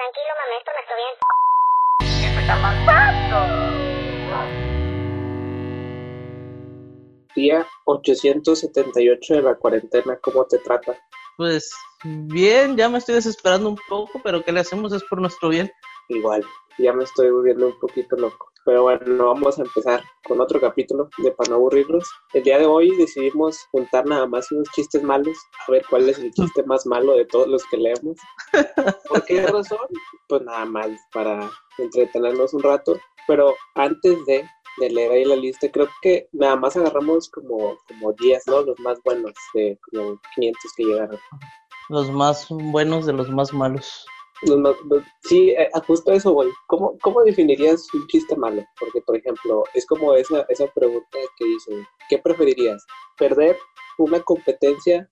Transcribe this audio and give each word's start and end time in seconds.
Tranquilo, 0.00 0.32
mami, 0.40 0.56
esto 0.56 0.70
me 0.74 0.80
está 0.80 0.94
bien. 0.96 1.14
¿Qué 2.20 2.28
está 2.40 2.56
pasando? 2.62 3.38
Día 7.36 7.58
878 7.84 9.34
de 9.34 9.42
la 9.42 9.56
cuarentena, 9.56 10.18
¿cómo 10.22 10.46
te 10.46 10.56
trata? 10.60 10.96
Pues 11.36 11.70
bien, 12.02 12.78
ya 12.78 12.88
me 12.88 12.96
estoy 12.96 13.16
desesperando 13.16 13.68
un 13.68 13.78
poco, 13.90 14.22
pero 14.24 14.42
¿qué 14.42 14.52
le 14.52 14.60
hacemos? 14.60 14.90
Es 14.94 15.04
por 15.04 15.20
nuestro 15.20 15.50
bien. 15.50 15.70
Igual, 16.08 16.46
ya 16.78 16.94
me 16.94 17.04
estoy 17.04 17.30
volviendo 17.30 17.66
un 17.66 17.78
poquito 17.78 18.16
loco. 18.16 18.49
Pero 18.64 18.82
bueno, 18.82 19.26
vamos 19.26 19.58
a 19.58 19.62
empezar 19.62 20.02
con 20.26 20.40
otro 20.40 20.60
capítulo 20.60 21.08
de 21.18 21.32
para 21.32 21.50
no 21.50 21.56
aburrirnos. 21.56 22.08
El 22.34 22.42
día 22.42 22.58
de 22.58 22.66
hoy 22.66 22.94
decidimos 22.96 23.56
juntar 23.72 24.06
nada 24.06 24.26
más 24.26 24.52
unos 24.52 24.68
chistes 24.74 25.02
malos, 25.02 25.36
a 25.66 25.72
ver 25.72 25.82
cuál 25.88 26.08
es 26.08 26.18
el 26.18 26.30
chiste 26.32 26.62
más 26.64 26.84
malo 26.86 27.14
de 27.14 27.24
todos 27.24 27.48
los 27.48 27.64
que 27.66 27.78
leemos. 27.78 28.18
¿Por 29.08 29.24
qué 29.24 29.46
razón? 29.46 29.78
Pues 30.28 30.42
nada 30.42 30.66
más 30.66 30.90
para 31.12 31.50
entretenernos 31.78 32.52
un 32.52 32.62
rato. 32.62 32.98
Pero 33.26 33.54
antes 33.76 34.24
de, 34.26 34.44
de 34.78 34.90
leer 34.90 35.12
ahí 35.12 35.24
la 35.24 35.36
lista, 35.36 35.70
creo 35.70 35.88
que 36.02 36.28
nada 36.32 36.56
más 36.56 36.76
agarramos 36.76 37.30
como, 37.30 37.78
como 37.88 38.12
10, 38.12 38.46
¿no? 38.46 38.62
Los 38.62 38.78
más 38.80 38.98
buenos, 39.04 39.32
de 39.54 39.78
como 39.90 40.20
500 40.34 40.72
que 40.76 40.84
llegaron. 40.84 41.18
Los 41.88 42.10
más 42.10 42.46
buenos 42.50 43.06
de 43.06 43.14
los 43.14 43.30
más 43.30 43.52
malos. 43.52 44.06
Sí, 45.22 45.50
eh, 45.50 45.68
justo 45.86 46.12
eso, 46.12 46.32
güey. 46.32 46.48
¿Cómo, 46.66 46.96
¿Cómo 47.02 47.22
definirías 47.22 47.86
un 47.92 48.06
chiste 48.06 48.36
malo? 48.36 48.64
Porque, 48.78 49.00
por 49.02 49.16
ejemplo, 49.16 49.64
es 49.74 49.86
como 49.86 50.14
esa, 50.14 50.46
esa 50.48 50.66
pregunta 50.68 51.18
que 51.36 51.44
dice, 51.44 51.86
¿qué 52.08 52.18
preferirías? 52.18 52.84
¿Perder 53.18 53.56
una 53.98 54.20
competencia 54.20 55.08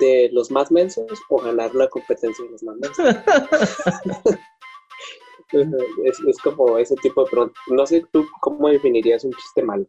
de 0.00 0.30
los 0.32 0.50
más 0.50 0.70
mensos 0.70 1.06
o 1.28 1.42
ganar 1.42 1.74
una 1.74 1.88
competencia 1.88 2.44
de 2.44 2.50
los 2.50 2.62
más 2.62 2.76
mensos? 2.76 3.06
es, 6.04 6.20
es 6.26 6.38
como 6.38 6.78
ese 6.78 6.94
tipo 6.96 7.24
de 7.24 7.30
pregunta. 7.30 7.60
No 7.68 7.86
sé 7.86 8.04
tú 8.12 8.26
cómo 8.40 8.68
definirías 8.68 9.24
un 9.24 9.32
chiste 9.32 9.62
malo. 9.62 9.86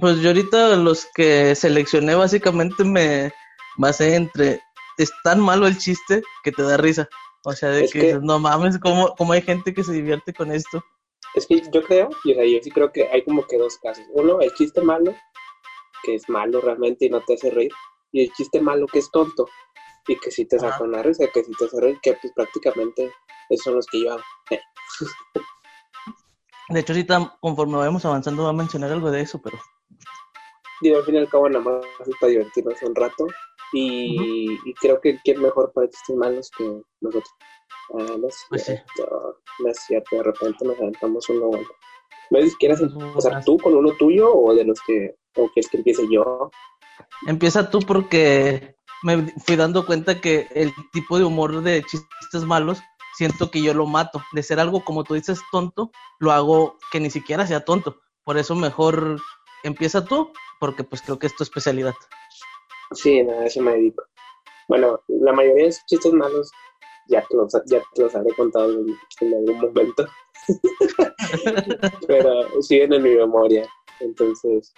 Pues 0.00 0.18
yo 0.20 0.28
ahorita 0.30 0.76
los 0.76 1.06
que 1.14 1.54
seleccioné 1.54 2.14
básicamente 2.16 2.84
me 2.84 3.32
basé 3.78 4.16
entre 4.16 4.60
es 4.98 5.12
tan 5.22 5.40
malo 5.40 5.66
el 5.66 5.78
chiste 5.78 6.22
que 6.42 6.52
te 6.52 6.62
da 6.62 6.76
risa. 6.76 7.08
O 7.44 7.52
sea, 7.52 7.70
de 7.70 7.84
Es 7.84 7.92
que, 7.92 8.18
no 8.20 8.38
mames, 8.38 8.78
¿cómo, 8.78 9.14
¿cómo 9.16 9.32
hay 9.34 9.42
gente 9.42 9.74
que 9.74 9.84
se 9.84 9.92
divierte 9.92 10.32
con 10.32 10.50
esto? 10.50 10.82
Es 11.34 11.46
que 11.46 11.60
yo 11.70 11.82
creo, 11.82 12.08
y 12.24 12.32
o 12.32 12.34
sea, 12.34 12.44
yo 12.44 12.58
sí 12.62 12.70
creo 12.70 12.90
que 12.90 13.08
hay 13.08 13.22
como 13.24 13.46
que 13.46 13.58
dos 13.58 13.76
casos. 13.78 14.04
Uno, 14.12 14.40
el 14.40 14.52
chiste 14.54 14.80
malo, 14.80 15.14
que 16.04 16.14
es 16.14 16.28
malo 16.28 16.60
realmente 16.60 17.06
y 17.06 17.10
no 17.10 17.20
te 17.22 17.34
hace 17.34 17.50
reír. 17.50 17.72
Y 18.12 18.22
el 18.22 18.32
chiste 18.32 18.60
malo 18.60 18.86
que 18.86 19.00
es 19.00 19.10
tonto 19.10 19.46
y 20.06 20.16
que 20.18 20.30
sí 20.30 20.44
te 20.46 20.58
saca 20.58 20.76
Ajá. 20.76 20.84
una 20.84 21.02
risa, 21.02 21.26
que 21.32 21.42
sí 21.44 21.52
te 21.58 21.64
hace 21.66 21.80
reír, 21.80 21.98
que 22.02 22.14
pues 22.14 22.32
prácticamente 22.34 23.10
esos 23.50 23.64
son 23.64 23.74
los 23.74 23.86
que 23.86 24.02
yo 24.02 24.12
hago. 24.12 24.22
De 26.70 26.80
hecho, 26.80 26.94
ahorita 26.94 27.36
conforme 27.40 27.76
vayamos 27.76 28.06
avanzando 28.06 28.44
va 28.44 28.50
a 28.50 28.54
mencionar 28.54 28.90
algo 28.90 29.10
de 29.10 29.20
eso, 29.20 29.38
pero 29.42 29.58
Digo, 30.80 30.98
al 30.98 31.04
fin 31.04 31.14
y 31.14 31.18
al 31.18 31.28
cabo 31.28 31.48
nada 31.48 31.64
más 31.64 31.84
es 32.06 32.14
para 32.20 32.30
divertirnos 32.30 32.82
un 32.82 32.94
rato. 32.94 33.26
Y, 33.74 34.56
y 34.64 34.74
creo 34.74 35.00
que 35.00 35.18
quién 35.24 35.42
mejor 35.42 35.72
para 35.72 35.88
chistes 35.88 36.16
malos 36.16 36.50
que 36.56 36.64
nosotros. 37.00 37.28
Ah, 37.98 38.16
no 38.18 38.28
es 38.28 38.46
Pues 38.48 38.64
sí. 38.64 38.74
no 39.58 39.68
es 39.68 39.78
cierto, 39.86 40.16
de 40.16 40.22
repente 40.22 40.64
nos 40.64 40.78
aventamos 40.78 41.28
uno 41.28 41.48
bueno. 41.48 41.68
No 42.30 42.40
sé 42.40 42.50
si 42.50 42.56
quieres 42.56 42.80
empezar 42.80 43.44
tú 43.44 43.58
con 43.58 43.74
uno 43.74 43.92
tuyo 43.98 44.32
o 44.32 44.54
de 44.54 44.64
los 44.64 44.80
que, 44.86 45.14
o 45.36 45.48
quieres 45.48 45.70
que 45.70 45.78
empiece 45.78 46.06
yo. 46.10 46.50
empieza 47.26 47.68
tú 47.68 47.80
porque 47.80 48.76
me 49.02 49.26
fui 49.44 49.56
dando 49.56 49.84
cuenta 49.84 50.20
que 50.20 50.46
el 50.54 50.72
tipo 50.92 51.18
de 51.18 51.24
humor 51.24 51.62
de 51.62 51.82
chistes 51.82 52.44
malos 52.44 52.78
siento 53.16 53.50
que 53.50 53.62
yo 53.62 53.74
lo 53.74 53.86
mato. 53.86 54.22
De 54.32 54.42
ser 54.42 54.60
algo 54.60 54.84
como 54.84 55.04
tú 55.04 55.14
dices 55.14 55.40
tonto, 55.52 55.90
lo 56.18 56.32
hago 56.32 56.78
que 56.90 57.00
ni 57.00 57.10
siquiera 57.10 57.46
sea 57.46 57.64
tonto. 57.64 58.00
Por 58.24 58.38
eso 58.38 58.54
mejor 58.54 59.20
empieza 59.62 60.04
tú, 60.04 60.32
porque 60.60 60.84
pues 60.84 61.02
creo 61.02 61.18
que 61.18 61.26
es 61.26 61.36
tu 61.36 61.42
especialidad. 61.42 61.94
Sí, 62.94 63.22
nada, 63.22 63.42
a 63.42 63.46
eso 63.46 63.60
me 63.60 63.72
dedico. 63.72 64.04
Bueno, 64.68 65.00
la 65.08 65.32
mayoría 65.32 65.64
de 65.64 65.68
esos 65.70 65.84
chistes 65.86 66.12
malos 66.12 66.50
ya 67.08 67.22
te 67.28 67.36
los, 67.36 67.52
ya 67.66 67.82
te 67.94 68.02
los 68.02 68.14
habré 68.14 68.34
contado 68.34 68.72
en, 68.72 68.86
en 69.20 69.34
algún 69.34 69.60
momento. 69.60 70.06
Pero 72.06 72.62
siguen 72.62 72.92
en 72.94 73.02
mi 73.02 73.14
memoria. 73.14 73.68
Entonces, 74.00 74.72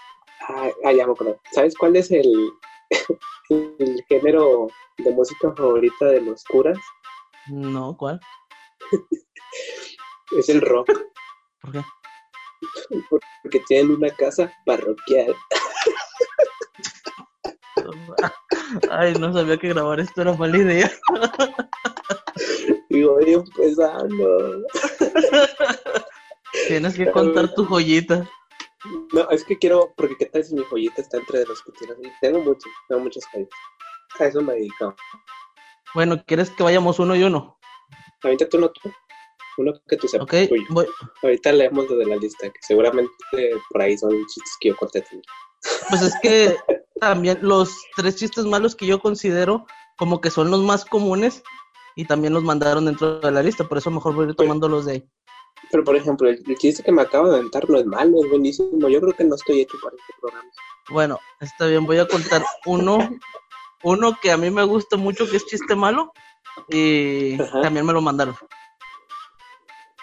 ah, 0.49 0.71
ah, 0.85 0.93
ya 0.93 1.07
me 1.07 1.13
acuerdo. 1.13 1.41
¿Sabes 1.53 1.77
cuál 1.77 1.97
es 1.97 2.11
el, 2.11 2.51
el 3.79 4.05
género 4.09 4.69
de 4.99 5.11
música 5.13 5.53
favorita 5.57 6.07
de 6.07 6.21
los 6.23 6.45
curas? 6.45 6.79
No, 7.49 7.97
¿cuál? 7.97 8.21
Es 10.37 10.49
el 10.49 10.61
rock, 10.61 10.91
¿Por 11.63 11.71
qué? 11.73 11.81
porque 13.43 13.61
tienen 13.69 13.93
una 13.93 14.11
casa 14.11 14.53
parroquial. 14.67 15.33
Ay, 18.91 19.15
no 19.15 19.33
sabía 19.33 19.57
que 19.57 19.69
grabar 19.69 20.01
esto 20.01 20.23
era 20.23 20.33
mala 20.35 20.59
idea. 20.59 20.91
Y 22.89 23.03
voy 23.03 23.35
empezando. 23.35 24.63
Tienes 26.69 26.97
que 26.97 27.11
contar 27.11 27.53
tu 27.55 27.65
joyita. 27.65 28.29
No, 29.13 29.29
es 29.31 29.45
que 29.45 29.59
quiero, 29.59 29.93
porque 29.97 30.17
qué 30.19 30.27
tal 30.27 30.45
si 30.45 30.55
mi 30.55 30.65
joyita 30.65 31.03
está 31.03 31.19
entre 31.19 31.45
los 31.45 31.63
que 31.63 31.73
tienes. 31.73 31.99
Y 32.03 32.11
Tengo 32.21 32.41
muchos, 32.41 32.71
tengo 32.89 33.03
muchas 33.03 33.25
joyitas. 33.33 33.59
A 34.19 34.25
eso 34.27 34.41
me 34.41 34.55
dedico. 34.55 34.95
Bueno, 35.95 36.23
¿quieres 36.27 36.51
que 36.51 36.63
vayamos 36.63 36.99
uno 36.99 37.15
y 37.17 37.23
uno? 37.23 37.59
Ahorita 38.23 38.49
tú 38.49 38.59
no 38.59 38.71
tú. 38.71 38.91
Uno 39.59 39.73
que 39.89 39.97
tú 39.97 40.09
sepas. 40.09 40.25
Ok, 40.25 40.49
tuyo. 40.49 40.65
voy. 40.71 40.87
Ahorita 41.23 41.53
leemos 41.53 41.89
lo 41.89 41.97
de 41.97 42.07
la 42.07 42.17
lista, 42.17 42.49
que 42.49 42.61
seguramente 42.61 43.11
por 43.71 43.83
ahí 43.83 43.97
son 43.97 44.11
chistes 44.27 44.53
que 44.61 44.69
yo 44.69 44.77
conté 44.77 45.01
también. 45.03 45.23
Pues 45.89 46.03
es 46.03 46.15
que 46.23 46.57
también 47.01 47.39
los 47.43 47.77
tres 47.97 48.17
chistes 48.17 48.45
malos 48.45 48.75
que 48.75 48.87
yo 48.87 49.01
considero 49.01 49.67
como 49.97 50.21
que 50.21 50.31
son 50.31 50.51
los 50.51 50.63
más 50.63 50.85
comunes 50.85 51.43
y 51.95 52.05
también 52.05 52.35
los 52.35 52.43
mandaron 52.43 52.85
dentro 52.85 53.21
de 53.21 53.31
la 53.31 53.43
lista, 53.43 53.65
por 53.65 53.79
eso 53.79 53.91
mejor 53.91 54.15
voy 54.15 54.27
a 54.27 54.29
ir 54.31 54.35
tomando 54.35 54.69
los 54.69 54.85
de 54.85 54.93
ahí. 54.93 55.09
Pero 55.71 55.83
por 55.83 55.97
ejemplo, 55.97 56.29
el, 56.29 56.43
el 56.47 56.57
chiste 56.57 56.83
que 56.83 56.93
me 56.93 57.03
acabo 57.03 57.31
de 57.31 57.39
aventar 57.39 57.69
no 57.69 57.79
es 57.79 57.87
malo, 57.87 58.23
es 58.23 58.31
buenísimo. 58.31 58.89
Yo 58.89 59.01
creo 59.01 59.13
que 59.15 59.25
no 59.25 59.35
estoy 59.35 59.61
hecho 59.61 59.77
para 59.83 59.97
este 59.97 60.13
programa. 60.21 60.51
Bueno, 60.91 61.19
está 61.41 61.67
bien, 61.67 61.87
voy 61.87 61.99
a 61.99 62.07
contar 62.07 62.45
uno, 62.67 62.99
uno 63.83 64.19
que 64.21 64.31
a 64.31 64.37
mí 64.37 64.51
me 64.51 64.63
gusta 64.65 64.97
mucho 64.97 65.29
que 65.29 65.39
es 65.39 65.47
chiste 65.47 65.75
malo 65.75 66.13
y 66.69 67.41
Ajá. 67.41 67.63
también 67.63 67.87
me 67.87 67.93
lo 67.93 68.01
mandaron. 68.01 68.37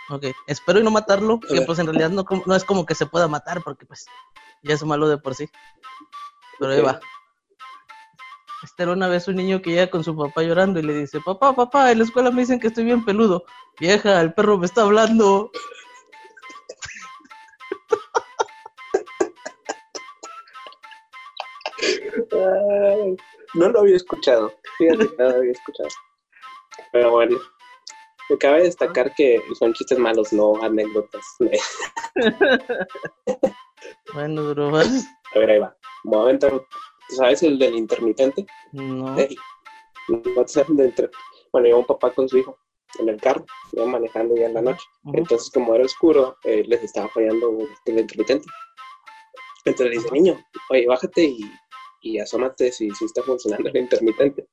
Ok, 0.10 0.26
espero 0.48 0.80
y 0.80 0.84
no 0.84 0.92
matarlo, 0.92 1.40
que 1.40 1.62
pues 1.62 1.80
en 1.80 1.86
realidad 1.88 2.10
no, 2.10 2.26
no 2.46 2.56
es 2.56 2.64
como 2.66 2.86
que 2.86 2.94
se 2.94 3.06
pueda 3.06 3.28
matar 3.28 3.64
porque 3.64 3.86
pues 3.86 4.06
ya 4.62 4.74
es 4.74 4.84
malo 4.84 5.08
de 5.08 5.18
por 5.18 5.34
sí. 5.34 5.50
Pero 6.60 6.72
ahí 6.72 6.82
va. 6.82 7.00
Este 8.64 8.84
era 8.84 8.94
una 8.94 9.10
vez 9.10 9.28
un 9.28 9.36
niño 9.36 9.62
que 9.62 9.72
llega 9.72 9.90
con 9.90 10.04
su 10.04 10.16
papá 10.16 10.42
llorando 10.42 10.80
y 10.80 10.84
le 10.84 10.94
dice, 10.94 11.20
papá, 11.20 11.54
papá, 11.54 11.92
en 11.92 11.98
la 11.98 12.06
escuela 12.06 12.32
me 12.32 12.42
dicen 12.42 12.60
que 12.60 12.68
estoy 12.68 12.86
bien 12.86 13.04
peludo. 13.04 13.44
Vieja, 13.80 14.22
el 14.22 14.34
perro 14.34 14.58
me 14.58 14.66
está 14.66 14.84
hablando. 14.84 15.52
Ay, 22.32 23.18
no 23.56 23.70
lo 23.70 23.82
había 23.82 23.98
escuchado. 23.98 24.54
Fíjate 24.78 25.10
no 25.18 25.30
lo 25.30 25.36
había 25.36 25.52
escuchado. 25.52 25.90
Pero 26.94 27.12
bueno, 27.12 27.38
me 28.30 28.38
cabe 28.38 28.64
destacar 28.64 29.14
que 29.16 29.42
son 29.60 29.74
chistes 29.74 30.00
malos, 30.00 30.32
no 30.32 30.62
anécdotas. 30.64 31.26
Bueno, 34.14 34.50
bro. 34.54 34.72
A 35.36 35.40
ver, 35.40 35.52
ahí 35.52 35.60
va. 35.60 35.76
Aventar. 36.14 36.52
¿Sabes 37.10 37.44
el 37.44 37.60
del 37.60 37.76
intermitente? 37.76 38.46
No. 38.72 39.16
No 39.16 40.46
te 40.46 40.66
inter- 40.70 41.12
Bueno, 41.52 41.68
iba 41.68 41.78
un 41.78 41.86
papá 41.86 42.12
con 42.12 42.28
su 42.28 42.38
hijo 42.38 42.58
en 43.00 43.10
el 43.10 43.20
carro, 43.20 43.46
iba 43.72 43.86
manejando 43.86 44.36
ya 44.36 44.46
en 44.48 44.54
la 44.54 44.62
noche. 44.62 44.86
Entonces, 45.14 45.50
como 45.52 45.74
era 45.76 45.86
oscuro, 45.86 46.38
eh, 46.44 46.64
les 46.68 46.84
estaba 46.84 47.10
fallando 47.10 47.58
el 47.86 48.00
intermitente. 48.00 48.48
Entonces 49.66 49.96
le 49.96 50.02
dice, 50.02 50.12
niño, 50.12 50.40
oye, 50.70 50.86
bájate 50.88 51.24
y, 51.24 51.40
y 52.02 52.20
asómate 52.20 52.72
si, 52.72 52.90
si 52.92 53.06
está 53.06 53.24
funcionando 53.24 53.70
el 53.70 53.78
intermitente. 53.78 54.48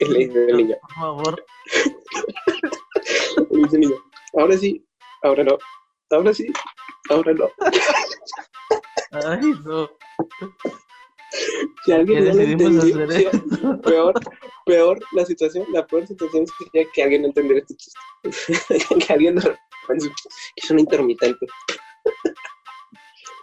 Y 0.00 0.04
le 0.06 0.18
dice 0.26 0.46
el 0.50 0.56
niño, 0.56 0.76
Por 0.80 0.94
favor. 0.94 1.46
le 3.50 3.58
dice 3.58 3.76
el 3.76 3.80
niño, 3.80 3.96
ahora 4.36 4.56
sí, 4.56 4.84
ahora 5.22 5.44
no, 5.44 5.58
ahora 6.10 6.34
sí, 6.34 6.46
ahora 7.08 7.32
no. 7.34 7.48
Ay, 9.12 9.40
no. 9.64 9.90
Si 11.84 11.92
alguien 11.92 12.24
¿Qué 12.24 12.30
no 12.30 12.34
lo 12.34 12.42
entendió, 12.42 13.04
hacer, 13.04 13.30
peor, 13.82 14.14
peor 14.66 14.98
la 15.12 15.24
situación, 15.24 15.64
la 15.72 15.86
peor 15.86 16.06
situación 16.06 16.44
sería 16.46 16.88
que 16.92 17.02
alguien 17.02 17.22
no 17.22 17.28
entendiera 17.28 17.60
este 17.60 17.76
chiste. 17.76 17.98
que 19.06 19.12
alguien 19.12 19.36
no 19.36 19.42
que 19.42 19.50
es 20.56 20.70
un 20.70 20.78
intermitente. 20.78 21.46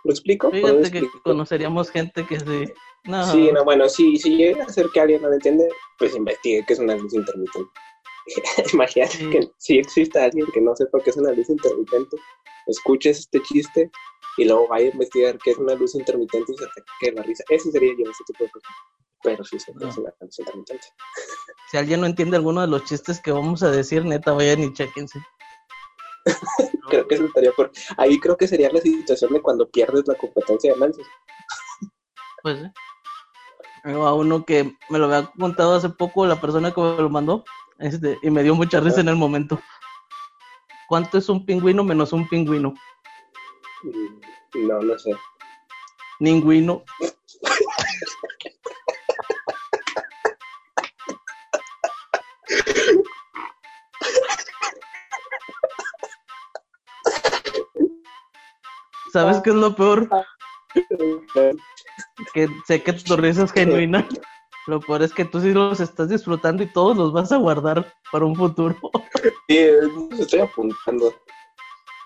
¿Lo 0.04 0.12
explico? 0.12 0.48
¿O 0.48 0.52
no 0.52 0.58
lo 0.60 0.68
Fíjate 0.68 0.92
que 0.92 1.08
conoceríamos 1.24 1.90
gente 1.92 2.26
que 2.26 2.40
sí. 2.40 2.74
No, 3.06 3.26
Sí, 3.32 3.50
no, 3.54 3.64
bueno, 3.64 3.88
si, 3.90 4.18
si 4.18 4.36
llega 4.36 4.64
a 4.66 4.70
ser 4.70 4.88
que 4.94 5.00
alguien 5.02 5.22
no 5.22 5.30
lo 5.30 5.36
entiende, 5.36 5.68
pues 5.98 6.16
investigue 6.16 6.64
que 6.66 6.74
es 6.74 6.80
una 6.80 6.96
luz 6.96 7.14
intermitente. 7.14 7.70
Imagínate 8.74 9.18
Sí. 9.18 9.30
que 9.30 9.50
si 9.58 9.80
existe 9.80 10.20
alguien 10.20 10.46
que 10.54 10.62
no 10.62 10.76
sepa 10.76 11.00
qué 11.04 11.10
es 11.10 11.18
una 11.18 11.32
luz 11.32 11.50
intermitente, 11.50 12.18
escuches 12.68 13.20
este 13.20 13.42
chiste 13.44 13.92
y 14.38 14.46
luego 14.46 14.68
vaya 14.68 14.88
a 14.88 14.92
investigar 14.92 15.38
qué 15.44 15.52
es 15.52 15.58
una 15.58 15.74
luz 15.74 15.96
intermitente 15.96 16.52
y 16.52 16.58
se 16.58 16.66
te 16.66 16.84
quede 17.00 17.12
la 17.14 17.24
risa. 17.24 17.44
Ese 17.50 17.72
sería 17.72 17.92
yo, 17.98 18.10
ese 18.10 18.24
tipo 18.26 18.44
de 18.44 18.52
cosas. 18.52 18.72
Pero 19.24 19.44
sí, 19.44 19.60
se 19.60 19.74
No. 19.74 19.88
es 19.88 19.98
una 19.98 20.14
luz 20.22 20.40
intermitente. 20.40 20.88
Si 21.72 21.78
alguien 21.78 22.02
no 22.02 22.08
entiende 22.08 22.38
alguno 22.38 22.62
de 22.62 22.68
los 22.68 22.86
chistes 22.86 23.20
que 23.20 23.32
vamos 23.32 23.64
a 23.64 23.72
decir, 23.72 24.06
neta, 24.06 24.32
vayan 24.32 24.64
y 24.64 24.74
chequense. 24.74 25.20
Creo 26.90 27.08
que 27.08 27.16
eso 27.16 27.26
estaría 27.26 27.52
por... 27.52 27.72
Ahí 27.98 28.20
creo 28.20 28.38
que 28.38 28.48
sería 28.48 28.72
la 28.72 28.80
situación 28.80 29.34
de 29.34 29.42
cuando 29.42 29.70
pierdes 29.70 30.08
la 30.08 30.16
competencia 30.16 30.74
de 30.74 30.80
lanzas. 30.80 31.06
Pues, 32.44 32.60
¿eh? 32.60 32.72
a 33.84 34.14
uno 34.14 34.46
que 34.46 34.76
me 34.90 35.00
lo 35.00 35.06
había 35.06 35.30
contado 35.38 35.76
hace 35.76 35.90
poco 35.90 36.26
la 36.26 36.40
persona 36.40 36.74
que 36.74 36.82
me 36.82 36.98
lo 36.98 37.10
mandó 37.10 37.44
este, 37.80 38.18
y 38.22 38.30
me 38.30 38.44
dio 38.44 38.56
mucha 38.56 38.80
risa 38.80 39.02
en 39.02 39.10
el 39.10 39.16
momento. 39.16 39.60
¿Cuánto 40.88 41.18
es 41.18 41.28
un 41.28 41.46
pingüino 41.46 41.84
menos 41.84 42.14
un 42.14 42.28
pingüino? 42.30 42.74
No, 44.54 44.80
no 44.80 44.98
sé. 44.98 45.12
Ningüino. 46.20 46.84
¿Sabes 59.12 59.42
qué 59.42 59.50
es 59.50 59.56
lo 59.56 59.76
peor? 59.76 60.10
Que 62.34 62.48
sé 62.66 62.82
que 62.82 62.94
tu 62.94 63.18
risa 63.18 63.44
es 63.44 63.52
genuina. 63.52 64.08
Lo 64.68 64.82
peor 64.82 65.02
es 65.02 65.14
que 65.14 65.24
tú 65.24 65.40
sí 65.40 65.54
los 65.54 65.80
estás 65.80 66.10
disfrutando 66.10 66.62
y 66.62 66.68
todos 66.68 66.98
los 66.98 67.14
vas 67.14 67.32
a 67.32 67.38
guardar 67.38 67.94
para 68.12 68.26
un 68.26 68.36
futuro. 68.36 68.76
Sí, 69.48 69.70
estoy 70.20 70.40
apuntando. 70.40 71.14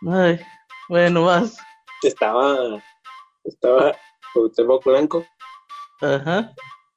Ay, 0.10 0.40
bueno, 0.90 1.26
vas. 1.26 1.58
Estaba... 2.04 2.82
Estaba... 3.44 3.96
Cuauhtémoc 4.34 4.84
Blanco. 4.86 5.26
Ajá. 6.02 6.54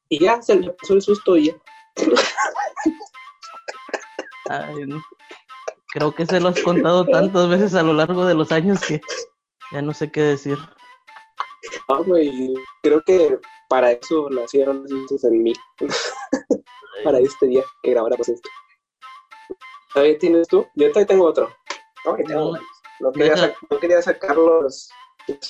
Y 0.08 0.20
ya 0.20 0.40
se 0.40 0.56
le 0.56 0.70
pasó 0.70 0.94
el 0.94 1.02
susto 1.02 1.36
y 1.36 1.46
ya. 1.46 1.54
Ay, 4.50 4.86
no. 4.86 5.02
Creo 5.92 6.14
que 6.14 6.26
se 6.26 6.40
lo 6.40 6.48
has 6.48 6.60
contado 6.60 7.06
tantas 7.06 7.48
veces 7.48 7.74
a 7.74 7.82
lo 7.82 7.92
largo 7.92 8.26
de 8.26 8.34
los 8.34 8.52
años 8.52 8.80
que 8.84 9.00
ya 9.72 9.82
no 9.82 9.92
sé 9.94 10.10
qué 10.10 10.20
decir. 10.22 10.58
Ah, 11.88 12.00
güey, 12.04 12.54
creo 12.82 13.02
que 13.02 13.38
para 13.68 13.92
eso 13.92 14.28
nacieron 14.30 14.82
los 14.82 14.90
sustos 14.90 15.24
en 15.24 15.42
mí. 15.42 15.52
para 17.04 17.18
este 17.18 17.46
día 17.46 17.62
que 17.82 17.90
grabáramos 17.90 18.28
esto. 18.28 18.48
¿Todavía 19.94 20.18
tienes 20.18 20.48
tú? 20.48 20.66
Yo 20.74 20.88
todavía 20.88 21.06
tengo 21.06 21.24
otro. 21.24 21.50
No, 22.04 22.16
tengo 22.16 22.58
No. 23.00 23.12
quería, 23.12 23.34
Deja- 23.34 23.54
no 23.70 23.78
quería 23.78 24.02
sacar 24.02 24.36
los, 24.36 24.90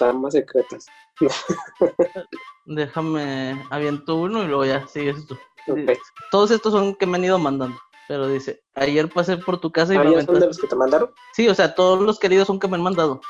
armas 0.01 0.35
secretas. 0.35 0.87
Déjame, 2.67 3.67
aviento 3.71 4.17
uno 4.17 4.43
y 4.43 4.47
luego 4.47 4.65
ya 4.67 4.87
sigues 4.87 5.27
tú. 5.27 5.35
Ok. 5.67 5.99
Todos 6.31 6.51
estos 6.51 6.73
son 6.73 6.95
que 6.95 7.07
me 7.07 7.17
han 7.17 7.25
ido 7.25 7.39
mandando. 7.39 7.79
Pero 8.07 8.29
dice, 8.29 8.63
ayer 8.75 9.09
pasé 9.09 9.39
por 9.39 9.59
tu 9.59 9.73
casa 9.73 9.95
y 9.95 9.99
me 9.99 10.09
¿Ah, 10.09 10.11
ya 10.11 10.27
son 10.27 10.39
de 10.39 10.47
los 10.47 10.59
que 10.59 10.67
te 10.67 10.77
mandaron? 10.77 11.11
Sí, 11.33 11.49
o 11.49 11.55
sea, 11.55 11.75
todos 11.75 12.01
los 12.01 12.19
queridos 12.19 12.47
son 12.47 12.61
que 12.61 12.69
me 12.69 12.77
han 12.77 12.83
mandado. 12.83 13.23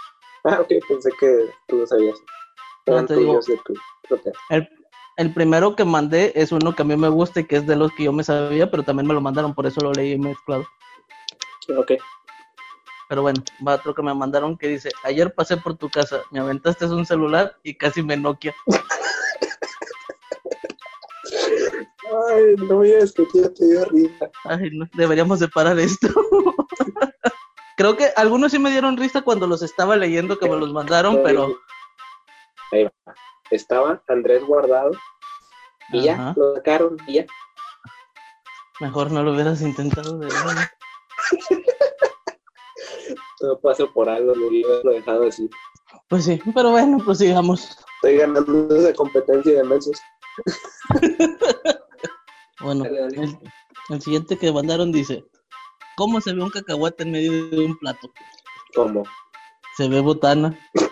Ah, 0.42 0.58
ok, 0.60 0.72
pensé 0.88 1.10
que 1.20 1.48
tú 1.68 1.76
lo 1.76 1.86
sabías. 1.86 2.18
Eran 2.86 3.06
te 3.06 3.14
digo. 3.14 3.38
tuyos 3.38 3.46
de 3.46 3.56
tu 3.64 3.74
propia. 4.08 4.32
El, 4.50 4.68
el 5.16 5.32
primero 5.32 5.76
que 5.76 5.84
mandé 5.84 6.32
es 6.34 6.50
uno 6.50 6.74
que 6.74 6.82
a 6.82 6.84
mí 6.84 6.96
me 6.96 7.08
gusta 7.08 7.40
y 7.40 7.44
que 7.44 7.56
es 7.56 7.66
de 7.68 7.76
los 7.76 7.92
que 7.92 8.04
yo 8.04 8.12
me 8.12 8.24
sabía, 8.24 8.68
pero 8.68 8.82
también 8.82 9.06
me 9.06 9.14
lo 9.14 9.20
mandaron, 9.20 9.54
por 9.54 9.66
eso 9.66 9.80
lo 9.80 9.92
leí 9.92 10.18
mezclado. 10.18 10.66
Ok. 11.76 11.92
Pero 13.08 13.22
bueno, 13.22 13.42
va 13.66 13.74
otro 13.74 13.94
que 13.94 14.02
me 14.02 14.14
mandaron 14.14 14.56
que 14.56 14.68
dice, 14.68 14.90
ayer 15.04 15.34
pasé 15.34 15.56
por 15.56 15.76
tu 15.76 15.90
casa, 15.90 16.22
me 16.30 16.40
aventaste 16.40 16.86
un 16.86 17.04
celular 17.04 17.56
y 17.62 17.74
casi 17.74 18.02
me 18.02 18.16
Nokia. 18.16 18.54
Ay, 22.30 22.54
no 22.56 22.80
digas 22.82 23.12
que 23.12 23.26
ya 23.34 23.52
te 23.52 23.66
dio 23.66 23.84
risa. 23.86 24.30
Ay, 24.44 24.70
no, 24.72 24.86
deberíamos 24.94 25.38
separar 25.38 25.78
esto. 25.78 26.08
Creo 27.76 27.96
que 27.96 28.10
algunos 28.16 28.52
sí 28.52 28.58
me 28.58 28.70
dieron 28.70 28.96
risa 28.96 29.22
cuando 29.22 29.46
los 29.46 29.62
estaba 29.62 29.96
leyendo 29.96 30.38
que 30.38 30.48
me 30.48 30.56
los 30.56 30.72
mandaron, 30.72 31.22
pero 31.24 31.58
Ahí 32.72 32.84
va. 32.84 33.14
Estaba 33.50 34.02
Andrés 34.08 34.44
guardado 34.44 34.92
y 35.92 36.02
ya, 36.02 36.34
lo 36.36 36.54
sacaron 36.54 36.96
y 37.06 37.14
ya. 37.14 37.26
mejor 38.80 39.10
no 39.10 39.22
lo 39.22 39.32
hubieras 39.32 39.60
intentado 39.60 40.18
de 40.18 40.26
verdad. 40.26 40.68
Todo 43.38 43.60
pasa 43.60 43.84
por 43.92 44.08
algo, 44.08 44.34
lo 44.34 44.48
hubiera 44.48 44.78
dejado 44.84 45.26
así. 45.26 45.48
Pues 46.08 46.24
sí, 46.24 46.40
pero 46.54 46.70
bueno, 46.70 46.98
pues 47.04 47.18
sigamos. 47.18 47.68
Estoy 47.96 48.16
ganando 48.18 48.74
esa 48.76 48.92
competencia 48.94 49.52
de 49.54 49.64
mensos. 49.64 49.98
Bueno, 52.60 52.84
Dale, 52.84 53.00
dale. 53.00 53.16
el, 53.24 53.38
el 53.90 54.00
siguiente 54.00 54.38
que 54.38 54.50
mandaron 54.50 54.90
dice, 54.90 55.22
¿cómo 55.96 56.18
se 56.22 56.32
ve 56.32 56.42
un 56.42 56.48
cacahuate 56.48 57.02
en 57.02 57.10
medio 57.10 57.50
de 57.50 57.66
un 57.66 57.76
plato? 57.78 58.10
¿Cómo? 58.74 59.02
Se 59.76 59.86
ve 59.88 60.00
botana. 60.00 60.58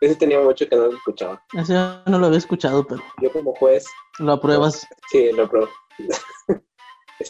Ese 0.00 0.14
tenía 0.16 0.38
mucho 0.40 0.68
que 0.68 0.76
no 0.76 0.86
lo 0.86 0.96
escuchaba. 0.96 1.42
Ya 1.66 2.02
no 2.06 2.18
lo 2.18 2.26
había 2.26 2.38
escuchado, 2.38 2.86
pero 2.86 3.02
Yo 3.20 3.32
como 3.32 3.52
juez, 3.54 3.84
lo 4.18 4.32
apruebas. 4.32 4.86
sí, 5.10 5.32
lo 5.32 5.48
probé. 5.48 5.68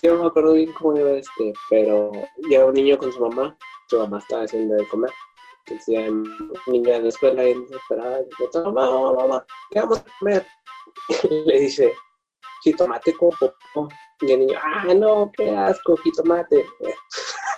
Que 0.02 0.08
no 0.08 0.18
me 0.18 0.26
acuerdo 0.26 0.54
bien 0.54 0.72
cómo 0.72 0.98
iba 0.98 1.12
este, 1.12 1.52
pero 1.70 2.10
llega 2.48 2.66
un 2.66 2.74
niño 2.74 2.98
con 2.98 3.12
su 3.12 3.20
mamá, 3.20 3.56
su 3.88 3.98
mamá 3.98 4.18
estaba 4.18 4.42
haciendo 4.42 4.74
de 4.74 4.86
comer. 4.88 5.10
Entonces 5.64 5.94
ya 5.94 6.10
un 6.10 6.52
niño 6.66 6.92
en 6.92 7.02
la 7.04 7.08
escuela 7.08 7.44
y 7.44 7.54
desesperada, 7.54 8.18
dice, 8.18 8.60
mamá, 8.64 8.90
mamá, 8.90 9.12
mamá, 9.12 9.46
¿qué 9.70 9.78
vamos 9.78 9.98
a 9.98 10.18
comer? 10.18 10.46
Le 11.46 11.60
dice, 11.60 11.92
jitomate 12.64 13.14
con 13.14 13.30
popó. 13.38 13.88
Y 14.22 14.32
el 14.32 14.40
niño, 14.40 14.58
ah, 14.60 14.92
no, 14.92 15.30
qué 15.36 15.56
asco, 15.56 15.96
jitomate. 15.98 16.66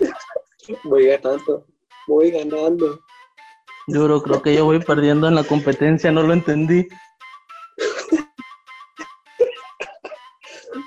voy 0.85 1.07
ganando, 1.07 1.67
voy 2.07 2.31
ganando. 2.31 3.01
Duro, 3.87 4.23
creo 4.23 4.43
que 4.43 4.55
yo 4.55 4.67
voy 4.67 4.81
perdiendo 4.81 5.29
en 5.29 5.35
la 5.35 5.45
competencia, 5.45 6.13
no 6.13 6.23
lo 6.23 6.35
entendí. 6.35 6.89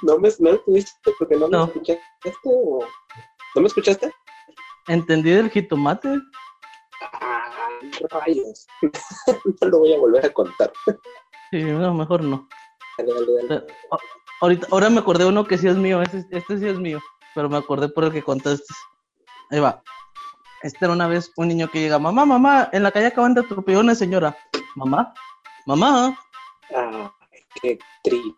¿No 0.03 0.17
me, 0.19 0.29
no 0.39 0.59
porque 1.17 1.35
no 1.35 1.47
me 1.47 1.57
No. 1.57 1.65
escuchaste? 1.65 2.01
o- 2.43 2.85
¿No 3.55 3.61
me 3.61 3.67
escuchaste? 3.67 4.11
Entendí 4.87 5.31
del 5.31 5.49
jitomate. 5.49 6.19
Ah, 7.13 7.79
rayos. 8.09 8.67
no 9.61 9.67
lo 9.69 9.79
voy 9.79 9.93
a 9.93 9.97
volver 9.99 10.25
a 10.25 10.33
contar. 10.33 10.71
Sí, 11.51 11.63
no, 11.63 11.93
mejor 11.93 12.23
no. 12.23 12.47
Dale, 12.97 13.13
dale, 13.13 13.47
dale. 13.47 13.67
A- 13.91 13.97
ahorita, 14.41 14.67
ahora 14.71 14.89
me 14.89 14.99
acordé 14.99 15.25
uno 15.25 15.45
que 15.45 15.57
sí 15.57 15.67
es 15.67 15.75
mío, 15.77 16.01
este, 16.01 16.25
este 16.31 16.57
sí 16.59 16.67
es 16.67 16.79
mío, 16.79 16.99
pero 17.35 17.49
me 17.49 17.57
acordé 17.57 17.89
por 17.89 18.05
el 18.05 18.11
que 18.11 18.23
contaste. 18.23 18.73
Ahí 19.51 19.59
va. 19.59 19.81
Este 20.63 20.77
era 20.85 20.93
una 20.93 21.07
vez 21.07 21.31
un 21.37 21.47
niño 21.49 21.69
que 21.69 21.79
llega, 21.79 21.99
mamá, 21.99 22.25
mamá, 22.25 22.69
en 22.73 22.83
la 22.83 22.91
calle 22.91 23.07
acaban 23.07 23.33
de 23.35 23.41
atropellar 23.41 23.81
una 23.83 23.95
señora. 23.95 24.35
Mamá, 24.75 25.13
mamá, 25.65 26.17
Ah, 26.75 27.13
qué 27.61 27.77
triste. 28.03 28.35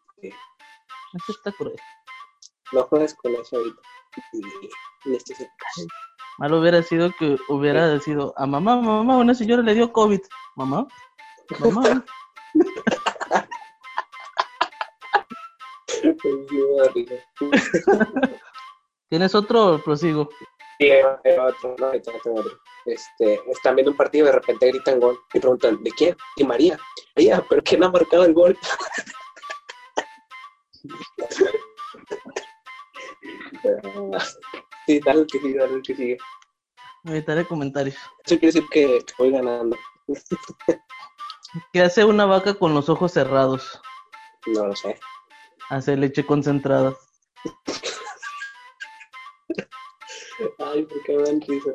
Este 1.13 1.32
está 1.32 1.51
cruel. 1.51 1.75
No 2.72 2.84
juegues 2.84 3.16
con 3.16 3.34
eso 3.36 3.58
ahorita. 3.58 3.82
Y- 4.34 5.10
y 5.12 5.16
este. 5.16 5.34
Malo 6.38 6.60
hubiera 6.60 6.82
sido 6.84 7.12
que 7.18 7.38
hubiera 7.50 8.00
sido 8.00 8.34
a 8.38 8.46
mamá, 8.46 8.78
mamá, 8.78 9.18
una 9.18 9.34
señora 9.34 9.62
le 9.62 9.74
dio 9.74 9.92
COVID. 9.92 10.22
Mamá, 10.56 10.88
mamá. 11.60 12.06
Sí. 16.94 17.06
¿Tienes 19.10 19.34
otro 19.36 19.82
prosigo? 19.84 20.30
Sí, 20.80 20.89
otro, 20.92 21.75
no, 21.80 21.88
otro. 21.89 22.60
Este, 22.86 23.42
están 23.51 23.75
viendo 23.75 23.92
un 23.92 23.98
partido 23.98 24.25
y 24.25 24.28
de 24.28 24.36
repente 24.36 24.68
gritan 24.68 25.00
gol 25.00 25.20
y 25.34 25.39
preguntan, 25.39 25.84
¿de 25.84 25.92
quién? 25.92 26.16
Y 26.38 26.44
María. 26.44 26.80
Ella, 27.16 27.44
pero 27.50 27.62
¿quién 27.63 27.84
ha 27.84 27.89
marcado 27.89 28.24
el 28.24 28.34
gol? 28.34 28.58
sí, 34.86 35.00
dale 35.05 35.21
el 35.21 35.27
que 35.27 35.39
sigue, 35.39 35.57
dale 35.57 35.74
el 35.75 35.81
que 35.81 35.95
sigue. 35.95 36.17
Evitaré 37.05 37.45
comentarios. 37.45 37.95
Eso 38.25 38.39
quiere 38.39 38.48
decir 38.48 38.65
que 38.71 39.05
voy 39.17 39.31
ganando. 39.31 39.77
¿Qué 41.74 41.81
hace 41.81 42.05
una 42.05 42.25
vaca 42.25 42.53
con 42.53 42.74
los 42.74 42.89
ojos 42.89 43.13
cerrados? 43.13 43.81
No 44.48 44.67
lo 44.67 44.75
sé. 44.75 45.00
Hace 45.69 45.95
leche 45.95 46.25
concentrada. 46.25 46.95
Ay, 50.59 50.83
por 50.83 51.03
qué 51.03 51.17
me 51.17 51.24
dan 51.24 51.41
risa. 51.41 51.71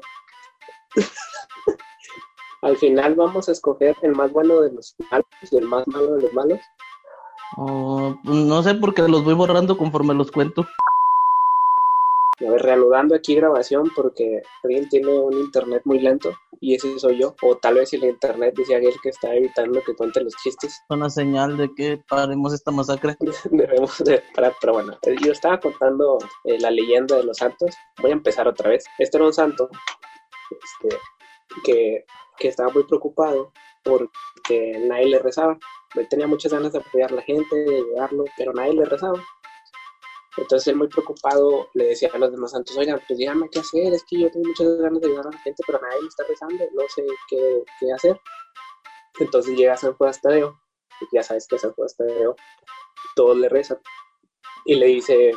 Al 2.62 2.76
final 2.78 3.14
vamos 3.14 3.48
a 3.48 3.52
escoger 3.52 3.96
el 4.02 4.12
más 4.12 4.32
bueno 4.32 4.60
de 4.62 4.72
los 4.72 4.94
malos 5.10 5.26
y 5.50 5.56
el 5.56 5.66
más 5.66 5.86
malo 5.86 6.14
de 6.16 6.22
los 6.22 6.32
malos. 6.32 6.60
Oh, 7.56 8.16
no 8.24 8.62
sé 8.62 8.74
porque 8.74 9.02
los 9.02 9.22
voy 9.22 9.34
borrando 9.34 9.76
conforme 9.76 10.14
los 10.14 10.30
cuento. 10.30 10.66
A 12.40 12.50
ver, 12.50 12.62
reanudando 12.62 13.14
aquí 13.14 13.34
grabación 13.34 13.90
porque 13.94 14.42
alguien 14.62 14.88
tiene 14.88 15.08
un 15.08 15.34
internet 15.34 15.82
muy 15.84 16.00
lento 16.00 16.32
y 16.60 16.74
ese 16.74 16.98
soy 16.98 17.20
yo. 17.20 17.34
O 17.42 17.56
tal 17.56 17.74
vez 17.74 17.92
el 17.92 18.04
internet 18.04 18.54
decía 18.56 18.78
aquel 18.78 18.94
que 19.02 19.10
está 19.10 19.34
evitando 19.34 19.80
que 19.82 19.94
cuente 19.94 20.22
los 20.22 20.34
chistes. 20.42 20.82
Una 20.88 21.10
señal 21.10 21.56
de 21.56 21.72
que 21.74 22.02
paremos 22.08 22.52
esta 22.52 22.70
masacre. 22.70 23.16
Debemos 23.50 23.98
de 23.98 24.22
parar, 24.34 24.54
pero 24.60 24.74
bueno. 24.74 24.98
Yo 25.22 25.32
estaba 25.32 25.60
contando 25.60 26.18
eh, 26.44 26.58
la 26.58 26.70
leyenda 26.70 27.16
de 27.16 27.24
los 27.24 27.36
santos. 27.36 27.74
Voy 28.00 28.10
a 28.10 28.14
empezar 28.14 28.48
otra 28.48 28.70
vez. 28.70 28.84
Este 28.98 29.16
era 29.16 29.26
un 29.26 29.32
santo 29.32 29.68
este, 30.50 30.96
que, 31.64 32.04
que 32.38 32.48
estaba 32.48 32.72
muy 32.72 32.84
preocupado 32.84 33.52
porque 33.84 34.78
nadie 34.88 35.06
le 35.06 35.18
rezaba. 35.20 35.56
Él 35.94 36.08
tenía 36.08 36.26
muchas 36.26 36.52
ganas 36.52 36.72
de 36.72 36.78
apoyar 36.78 37.12
a 37.12 37.16
la 37.16 37.22
gente, 37.22 37.54
de 37.54 37.76
ayudarlo, 37.76 38.24
pero 38.36 38.52
nadie 38.52 38.72
le 38.72 38.84
rezaba. 38.84 39.22
Entonces 40.36 40.68
él 40.68 40.76
muy 40.76 40.88
preocupado 40.88 41.68
le 41.74 41.86
decía 41.86 42.10
a 42.12 42.18
los 42.18 42.32
demás 42.32 42.50
santos, 42.50 42.76
oigan, 42.76 43.00
pues 43.06 43.18
díganme 43.18 43.48
qué 43.50 43.60
hacer, 43.60 43.92
es 43.92 44.04
que 44.04 44.18
yo 44.20 44.30
tengo 44.30 44.48
muchas 44.48 44.78
ganas 44.78 45.00
de 45.00 45.06
ayudar 45.06 45.28
a 45.28 45.30
la 45.30 45.38
gente, 45.38 45.62
pero 45.66 45.80
nadie 45.80 46.02
me 46.02 46.08
está 46.08 46.24
rezando, 46.28 46.64
no 46.72 46.82
sé 46.88 47.06
qué, 47.28 47.62
qué 47.78 47.92
hacer. 47.92 48.20
Entonces 49.20 49.56
llega 49.56 49.76
San 49.76 49.94
Juan 49.94 50.12
Tadeo, 50.20 50.58
y 51.00 51.16
ya 51.16 51.22
sabes 51.22 51.46
que 51.46 51.58
San 51.58 51.72
Juan 51.72 51.88
Tadeo, 51.96 52.34
todos 53.14 53.36
le 53.36 53.48
rezan. 53.48 53.78
Y 54.64 54.74
le 54.74 54.86
dice, 54.86 55.32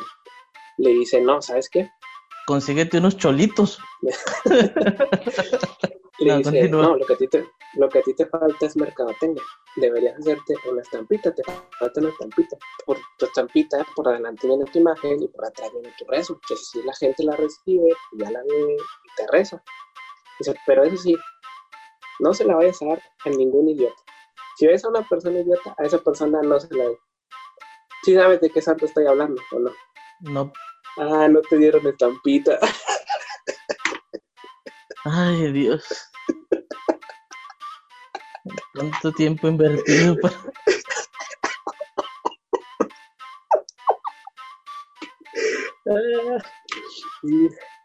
le 0.78 0.90
dice, 0.90 1.20
no, 1.20 1.40
¿sabes 1.42 1.68
qué? 1.68 1.88
Consíguete 2.46 2.98
unos 2.98 3.16
cholitos. 3.16 3.78
Le 6.20 6.32
No, 6.32 6.38
dice, 6.38 6.68
no, 6.68 6.96
lo 6.96 7.06
que, 7.06 7.12
a 7.12 7.16
ti 7.16 7.28
te, 7.28 7.48
lo 7.74 7.88
que 7.88 8.00
a 8.00 8.02
ti 8.02 8.12
te 8.14 8.26
falta 8.26 8.66
es 8.66 8.76
mercadotecnia. 8.76 9.42
Deberías 9.76 10.18
hacerte 10.18 10.54
una 10.68 10.82
estampita, 10.82 11.32
te 11.32 11.42
falta 11.78 12.00
una 12.00 12.08
estampita. 12.10 12.56
Por 12.84 12.98
tu 13.18 13.26
estampita, 13.26 13.86
por 13.94 14.08
adelante 14.08 14.48
viene 14.48 14.64
tu 14.64 14.80
imagen 14.80 15.22
y 15.22 15.28
por 15.28 15.46
atrás 15.46 15.70
viene 15.72 15.94
tu 15.96 16.04
rezo. 16.06 16.34
Entonces, 16.34 16.68
si 16.70 16.82
la 16.82 16.92
gente 16.94 17.22
la 17.22 17.36
recibe, 17.36 17.90
ya 18.14 18.30
la 18.30 18.40
ve 18.42 18.76
y 18.76 19.14
te 19.16 19.26
reza. 19.30 19.62
Dice, 20.40 20.54
pero 20.66 20.82
eso 20.82 20.96
sí, 20.96 21.16
no 22.20 22.34
se 22.34 22.44
la 22.44 22.56
vayas 22.56 22.82
a 22.82 22.86
dar 22.86 23.02
a 23.24 23.30
ningún 23.30 23.68
idiota. 23.68 24.02
Si 24.56 24.66
ves 24.66 24.84
a 24.84 24.88
una 24.88 25.06
persona 25.08 25.38
idiota, 25.38 25.74
a 25.78 25.84
esa 25.84 25.98
persona 25.98 26.42
no 26.42 26.58
se 26.58 26.74
la 26.74 26.88
des. 26.88 26.98
Si 28.02 28.14
sabes 28.14 28.40
de 28.40 28.50
qué 28.50 28.60
santo 28.60 28.86
estoy 28.86 29.06
hablando 29.06 29.40
o 29.52 29.58
no. 29.60 29.70
No. 30.20 30.52
Ah, 30.96 31.28
no 31.28 31.40
te 31.42 31.58
dieron 31.58 31.86
estampita. 31.86 32.58
Ay, 35.04 35.52
Dios. 35.52 36.07
Tanto 38.78 39.12
tiempo 39.12 39.48
invertido 39.48 40.16
para... 40.22 40.36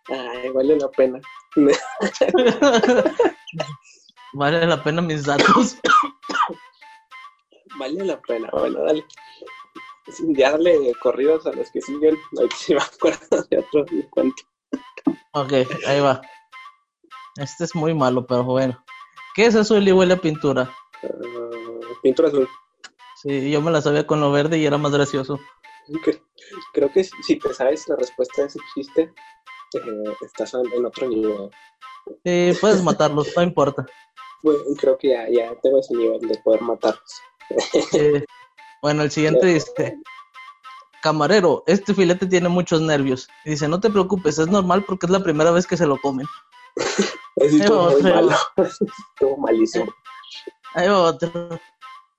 Ay, 0.09 0.49
vale 0.49 0.77
la 0.77 0.89
pena. 0.91 1.19
Vale 4.33 4.65
la 4.65 4.83
pena 4.83 5.01
mis 5.01 5.25
datos. 5.25 5.77
Vale 7.77 8.03
la 8.03 8.19
pena, 8.21 8.49
bueno, 8.51 8.83
dale. 8.83 9.05
Sí, 10.07 10.23
Ya 10.29 10.51
dale 10.51 10.91
corridos 11.01 11.45
a 11.45 11.51
los 11.53 11.69
que 11.71 11.81
siguen. 11.81 12.17
Ahí 12.39 12.49
sí 12.55 12.73
me 12.73 12.81
acuerdo 12.81 13.43
de 13.49 13.59
otro 13.59 13.85
cuento. 14.09 14.43
Ok, 15.33 15.53
ahí 15.87 15.99
va. 16.01 16.21
Este 17.37 17.63
es 17.63 17.75
muy 17.75 17.93
malo, 17.93 18.25
pero 18.25 18.43
bueno. 18.43 18.83
¿Qué 19.35 19.45
es 19.45 19.55
azul 19.55 19.87
y 19.87 19.91
huele 19.91 20.15
a 20.15 20.21
pintura? 20.21 20.71
Pintura 22.01 22.27
azul. 22.27 22.47
Sí, 23.21 23.49
yo 23.51 23.61
me 23.61 23.71
la 23.71 23.81
sabía 23.81 24.05
con 24.05 24.19
lo 24.19 24.31
verde 24.31 24.57
y 24.57 24.65
era 24.65 24.77
más 24.77 24.91
gracioso. 24.91 25.39
Cre- 25.87 26.21
Creo 26.73 26.91
que 26.91 27.03
si 27.03 27.37
te 27.37 27.53
sabes 27.53 27.87
la 27.87 27.95
respuesta 27.95 28.43
a 28.43 28.45
ese 28.45 28.59
chiste, 28.73 29.13
eh, 29.75 30.13
estás 30.25 30.53
en 30.53 30.85
otro 30.85 31.07
nivel. 31.07 31.49
Sí, 32.25 32.51
puedes 32.59 32.83
matarlos, 32.83 33.31
no 33.35 33.43
importa. 33.43 33.85
Bueno, 34.41 34.59
creo 34.79 34.97
que 34.97 35.09
ya, 35.09 35.29
ya 35.29 35.55
tengo 35.61 35.79
ese 35.79 35.93
nivel 35.95 36.19
de 36.19 36.37
poder 36.43 36.61
matarlos. 36.61 37.21
Eh, 37.93 38.25
bueno, 38.81 39.03
el 39.03 39.11
siguiente 39.11 39.45
dice, 39.45 39.97
camarero, 41.01 41.63
este 41.67 41.93
filete 41.93 42.25
tiene 42.27 42.49
muchos 42.49 42.81
nervios. 42.81 43.27
Y 43.45 43.51
dice, 43.51 43.67
no 43.67 43.79
te 43.79 43.89
preocupes, 43.89 44.37
es 44.39 44.47
normal 44.47 44.83
porque 44.85 45.05
es 45.05 45.11
la 45.11 45.23
primera 45.23 45.51
vez 45.51 45.65
que 45.67 45.77
se 45.77 45.85
lo 45.87 45.97
comen. 46.01 46.27
Ese 47.37 47.57
estuvo 47.57 47.89
muy 47.89 48.03
malo. 48.03 48.31
estuvo 48.57 49.37
malísimo. 49.37 49.85
Hay 50.75 50.87
otro. 50.87 51.59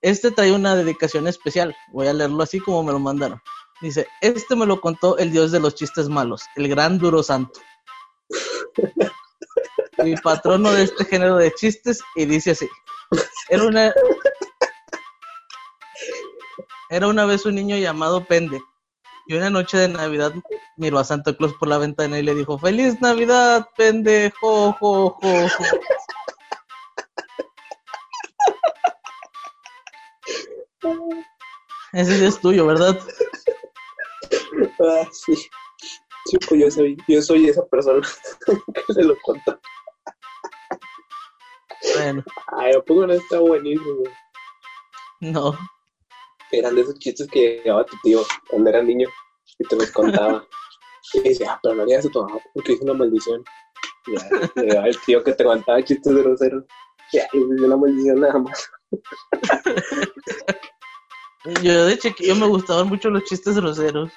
Este 0.01 0.31
trae 0.31 0.51
una 0.51 0.75
dedicación 0.75 1.27
especial. 1.27 1.75
Voy 1.91 2.07
a 2.07 2.13
leerlo 2.13 2.43
así 2.43 2.59
como 2.59 2.83
me 2.83 2.91
lo 2.91 2.99
mandaron. 2.99 3.41
Dice, 3.81 4.07
este 4.21 4.55
me 4.55 4.65
lo 4.65 4.79
contó 4.79 5.17
el 5.17 5.31
dios 5.31 5.51
de 5.51 5.59
los 5.59 5.75
chistes 5.75 6.07
malos, 6.07 6.43
el 6.55 6.67
gran 6.69 6.97
duro 6.97 7.21
santo. 7.21 7.59
Mi 9.97 10.15
patrono 10.15 10.71
de 10.71 10.83
este 10.83 11.05
género 11.05 11.37
de 11.37 11.51
chistes 11.53 11.99
y 12.15 12.25
dice 12.25 12.51
así. 12.51 12.69
Era 13.49 13.63
una... 13.63 13.93
Era 16.89 17.07
una 17.07 17.25
vez 17.25 17.45
un 17.45 17.55
niño 17.55 17.77
llamado 17.77 18.25
Pende. 18.25 18.61
Y 19.27 19.33
una 19.33 19.49
noche 19.49 19.77
de 19.77 19.87
Navidad 19.89 20.33
miró 20.77 20.99
a 20.99 21.03
Santa 21.03 21.35
Claus 21.35 21.53
por 21.55 21.67
la 21.67 21.79
ventana 21.79 22.19
y 22.19 22.21
le 22.21 22.35
dijo, 22.35 22.59
¡Feliz 22.59 23.01
Navidad, 23.01 23.67
pendejo! 23.75 24.73
Jo, 24.73 25.17
jo, 25.19 25.49
jo". 25.49 25.63
Ese 31.95 32.19
sí 32.19 32.25
es 32.25 32.39
tuyo, 32.41 32.65
¿verdad? 32.65 32.99
Ah, 34.81 35.07
sí. 35.13 35.33
Sí, 36.25 36.37
pues 36.49 36.59
yo 36.61 36.69
soy, 36.71 36.97
yo 37.07 37.21
soy 37.21 37.47
esa 37.47 37.65
persona 37.67 38.05
que 38.87 38.93
se 38.93 39.03
lo 39.03 39.15
contó. 39.21 39.57
Bueno, 41.95 42.23
Ay, 42.57 42.73
¿a 42.73 42.81
poco 42.81 43.07
no 43.07 43.13
está 43.13 43.39
buenísimo? 43.39 44.03
no. 45.21 45.57
Eran 46.51 46.75
de 46.75 46.81
esos 46.81 46.99
chistes 46.99 47.27
que 47.31 47.61
llegaba 47.63 47.85
tu 47.85 47.95
tío 48.03 48.21
cuando 48.49 48.69
era 48.69 48.81
niño 48.81 49.07
y 49.59 49.67
te 49.67 49.75
los 49.77 49.91
contaba. 49.91 50.45
Y 51.13 51.19
dice, 51.21 51.45
ah, 51.47 51.59
pero 51.63 51.75
no 51.75 51.83
harías 51.83 52.05
a 52.05 52.09
tu 52.09 52.21
mamá 52.23 52.39
porque 52.53 52.73
es 52.73 52.81
una 52.81 52.93
maldición. 52.93 53.43
Y 54.07 54.17
Ya, 54.17 54.51
llegaba 54.55 54.87
el 54.87 54.99
tío 55.01 55.23
que 55.23 55.33
te 55.33 55.43
contaba 55.43 55.81
chistes 55.83 56.13
groseros. 56.13 56.65
Ya, 57.13 57.27
y 57.33 57.37
es 57.37 57.61
una 57.61 57.77
maldición 57.77 58.19
nada 58.19 58.39
más. 58.39 58.69
Yo 61.61 61.85
de 61.85 61.97
chiquillo 61.97 62.35
me 62.35 62.47
gustaban 62.47 62.87
mucho 62.87 63.09
los 63.09 63.23
chistes 63.23 63.55
groseros. 63.55 64.11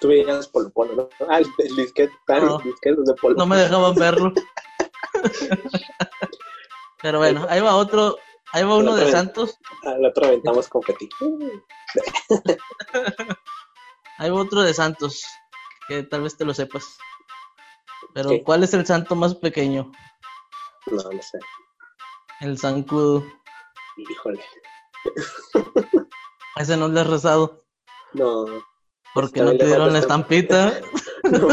Tú 0.00 0.08
veías 0.08 0.48
Polo 0.48 0.70
Polo, 0.70 0.94
¿no? 0.94 1.08
Ah, 1.28 1.38
el, 1.38 1.76
disquete, 1.76 2.12
ah, 2.28 2.40
No. 2.40 2.58
de 2.58 3.14
Polo 3.20 3.36
No 3.36 3.46
me 3.46 3.56
dejaban 3.56 3.94
verlo. 3.94 4.32
Pero 7.02 7.18
bueno, 7.18 7.46
ahí 7.48 7.60
va 7.60 7.76
otro, 7.76 8.18
ahí 8.52 8.64
va 8.64 8.76
uno 8.76 8.96
de 8.96 9.10
Santos, 9.10 9.58
Al 9.84 10.04
otro 10.04 10.26
aventamos 10.26 10.68
confeti. 10.68 11.08
ahí 14.18 14.30
va 14.30 14.40
otro 14.40 14.62
de 14.62 14.74
Santos, 14.74 15.24
que 15.88 16.02
tal 16.02 16.22
vez 16.22 16.36
te 16.36 16.44
lo 16.44 16.52
sepas. 16.54 16.98
Pero 18.14 18.30
¿Qué? 18.30 18.42
¿cuál 18.42 18.64
es 18.64 18.72
el 18.74 18.86
santo 18.86 19.14
más 19.14 19.34
pequeño? 19.34 19.92
No, 20.86 21.10
no 21.10 21.22
sé. 21.22 21.38
El 22.40 22.58
zancudo. 22.58 23.24
Híjole. 23.96 24.42
Ese 26.56 26.76
no 26.76 26.88
le 26.88 27.00
has 27.00 27.06
rezado, 27.06 27.64
No. 28.12 28.46
porque 29.14 29.42
no 29.42 29.56
te 29.56 29.66
dieron 29.66 29.92
la 29.92 29.98
estampita. 29.98 30.80
no. 31.24 31.48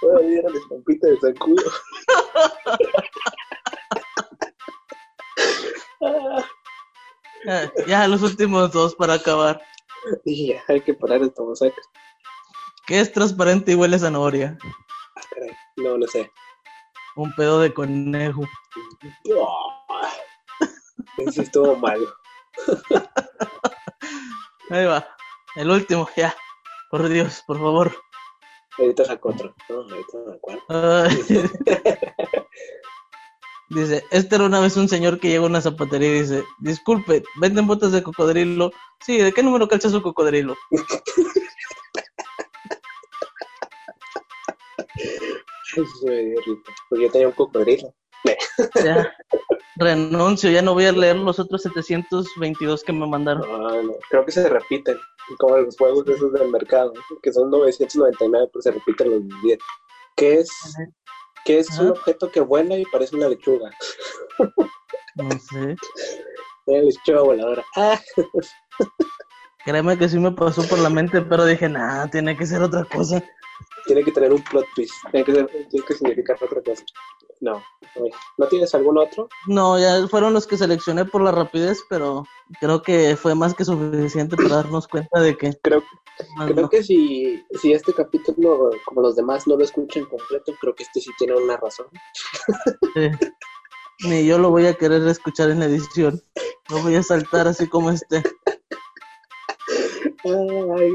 Todavía 0.00 0.40
era 0.40 0.50
la 0.50 0.58
estampita 0.58 1.06
de 1.08 1.18
zancudo. 1.20 1.62
Ah, 6.02 6.44
Ah, 7.46 7.70
Ya, 7.86 8.08
los 8.08 8.22
últimos 8.22 8.72
dos 8.72 8.94
para 8.94 9.14
acabar. 9.14 9.60
ya, 10.24 10.62
hay 10.68 10.80
que 10.80 10.94
parar 10.94 11.20
esta 11.22 11.42
masacre. 11.42 11.82
¿Qué 12.86 13.00
es 13.00 13.12
transparente 13.12 13.72
y 13.72 13.74
huele 13.74 13.96
a 13.96 13.98
zanahoria? 13.98 14.56
Ah, 14.62 15.20
caray. 15.30 15.50
No, 15.76 15.98
no 15.98 16.06
sé. 16.06 16.30
Un 17.16 17.34
pedo 17.34 17.60
de 17.60 17.72
conejo. 17.74 18.44
Ah, 18.44 19.63
Ese 21.26 21.42
estuvo 21.42 21.76
malo. 21.76 22.06
Ahí 24.70 24.84
va. 24.86 25.06
El 25.56 25.70
último, 25.70 26.08
ya. 26.16 26.34
Por 26.90 27.08
Dios, 27.08 27.42
por 27.46 27.58
favor. 27.58 27.94
Ahorita 28.78 29.04
saco 29.04 29.30
otro. 29.30 29.54
No, 29.68 29.76
ahorita 29.76 30.18
no 30.26 30.32
acuerdo. 30.32 31.08
Dice, 33.70 34.04
este 34.10 34.36
era 34.36 34.44
una 34.44 34.60
vez 34.60 34.76
un 34.76 34.88
señor 34.88 35.18
que 35.18 35.28
llega 35.28 35.42
a 35.42 35.48
una 35.48 35.60
zapatería 35.60 36.08
y 36.08 36.20
dice, 36.20 36.44
disculpe, 36.60 37.24
¿venden 37.40 37.66
botas 37.66 37.92
de 37.92 38.02
cocodrilo? 38.02 38.70
Sí, 39.00 39.18
¿de 39.18 39.32
qué 39.32 39.42
número 39.42 39.66
calza 39.66 39.88
su 39.88 40.02
cocodrilo? 40.02 40.56
Ay. 45.76 46.34
Porque 46.88 47.04
yo 47.04 47.10
tenía 47.10 47.28
un 47.28 47.34
cocodrilo. 47.34 47.92
Ya. 48.84 49.12
renuncio, 49.76 50.50
ya 50.50 50.62
no 50.62 50.74
voy 50.74 50.84
a 50.86 50.92
leer 50.92 51.16
los 51.16 51.38
otros 51.38 51.62
722 51.62 52.82
que 52.84 52.92
me 52.92 53.06
mandaron. 53.06 53.42
No, 53.48 53.82
no, 53.82 53.92
creo 54.10 54.24
que 54.24 54.32
se 54.32 54.48
repiten, 54.48 54.96
como 55.38 55.56
los 55.58 55.76
juegos 55.76 56.04
de 56.04 56.14
esos 56.14 56.32
del 56.32 56.48
mercado, 56.50 56.92
que 57.22 57.32
son 57.32 57.50
999, 57.50 58.48
pero 58.52 58.62
se 58.62 58.70
repiten 58.72 59.10
los 59.10 59.42
10. 59.42 59.58
¿Qué 60.16 60.34
es, 60.40 60.48
qué 61.44 61.58
es 61.58 61.78
un 61.78 61.88
objeto 61.88 62.30
que 62.30 62.40
vuela 62.40 62.76
y 62.78 62.84
parece 62.86 63.16
una 63.16 63.28
lechuga? 63.28 63.70
No 65.16 65.30
sé. 65.30 65.76
Una 66.66 66.80
lechuga 66.82 67.20
voladora. 67.20 67.62
Ah, 67.76 68.00
Créeme 69.66 69.98
que 69.98 70.08
sí 70.08 70.18
me 70.18 70.30
pasó 70.32 70.62
por 70.68 70.78
la 70.78 70.88
mente, 70.90 71.20
pero 71.22 71.44
dije, 71.44 71.68
nah, 71.68 72.06
tiene 72.08 72.36
que 72.36 72.46
ser 72.46 72.62
otra 72.62 72.84
cosa. 72.84 73.22
tiene 73.86 74.02
que 74.02 74.12
tener 74.12 74.32
un 74.32 74.42
plot 74.44 74.64
twist, 74.74 74.94
tiene 75.10 75.24
que, 75.26 75.34
ser- 75.34 75.68
tiene 75.70 75.86
que 75.86 75.94
significar 75.94 76.36
otra 76.42 76.62
cosa. 76.62 76.82
No, 77.44 77.62
no. 77.96 78.06
¿no 78.38 78.48
tienes 78.48 78.74
algún 78.74 78.96
otro? 78.96 79.28
No, 79.46 79.78
ya 79.78 80.08
fueron 80.08 80.32
los 80.32 80.46
que 80.46 80.56
seleccioné 80.56 81.04
por 81.04 81.20
la 81.20 81.30
rapidez, 81.30 81.78
pero 81.90 82.24
creo 82.58 82.80
que 82.80 83.16
fue 83.16 83.34
más 83.34 83.52
que 83.54 83.66
suficiente 83.66 84.34
para 84.34 84.56
darnos 84.56 84.88
cuenta 84.88 85.20
de 85.20 85.36
que 85.36 85.52
Creo, 85.62 85.82
creo 86.46 86.62
no. 86.62 86.68
que 86.70 86.82
si, 86.82 87.44
si 87.60 87.74
este 87.74 87.92
capítulo, 87.92 88.70
como 88.86 89.02
los 89.02 89.14
demás, 89.14 89.46
no 89.46 89.56
lo 89.56 89.64
escuchan 89.64 90.06
completo, 90.06 90.54
creo 90.58 90.74
que 90.74 90.84
este 90.84 91.00
sí 91.00 91.10
tiene 91.18 91.34
una 91.34 91.58
razón. 91.58 91.86
Sí. 92.94 93.10
Ni 94.08 94.26
yo 94.26 94.38
lo 94.38 94.48
voy 94.50 94.66
a 94.66 94.74
querer 94.74 95.06
escuchar 95.06 95.50
en 95.50 95.60
la 95.60 95.66
edición. 95.66 96.20
Lo 96.70 96.78
voy 96.82 96.94
a 96.94 97.02
saltar 97.02 97.46
así 97.46 97.68
como 97.68 97.90
este. 97.90 98.22
Ay. 100.24 100.92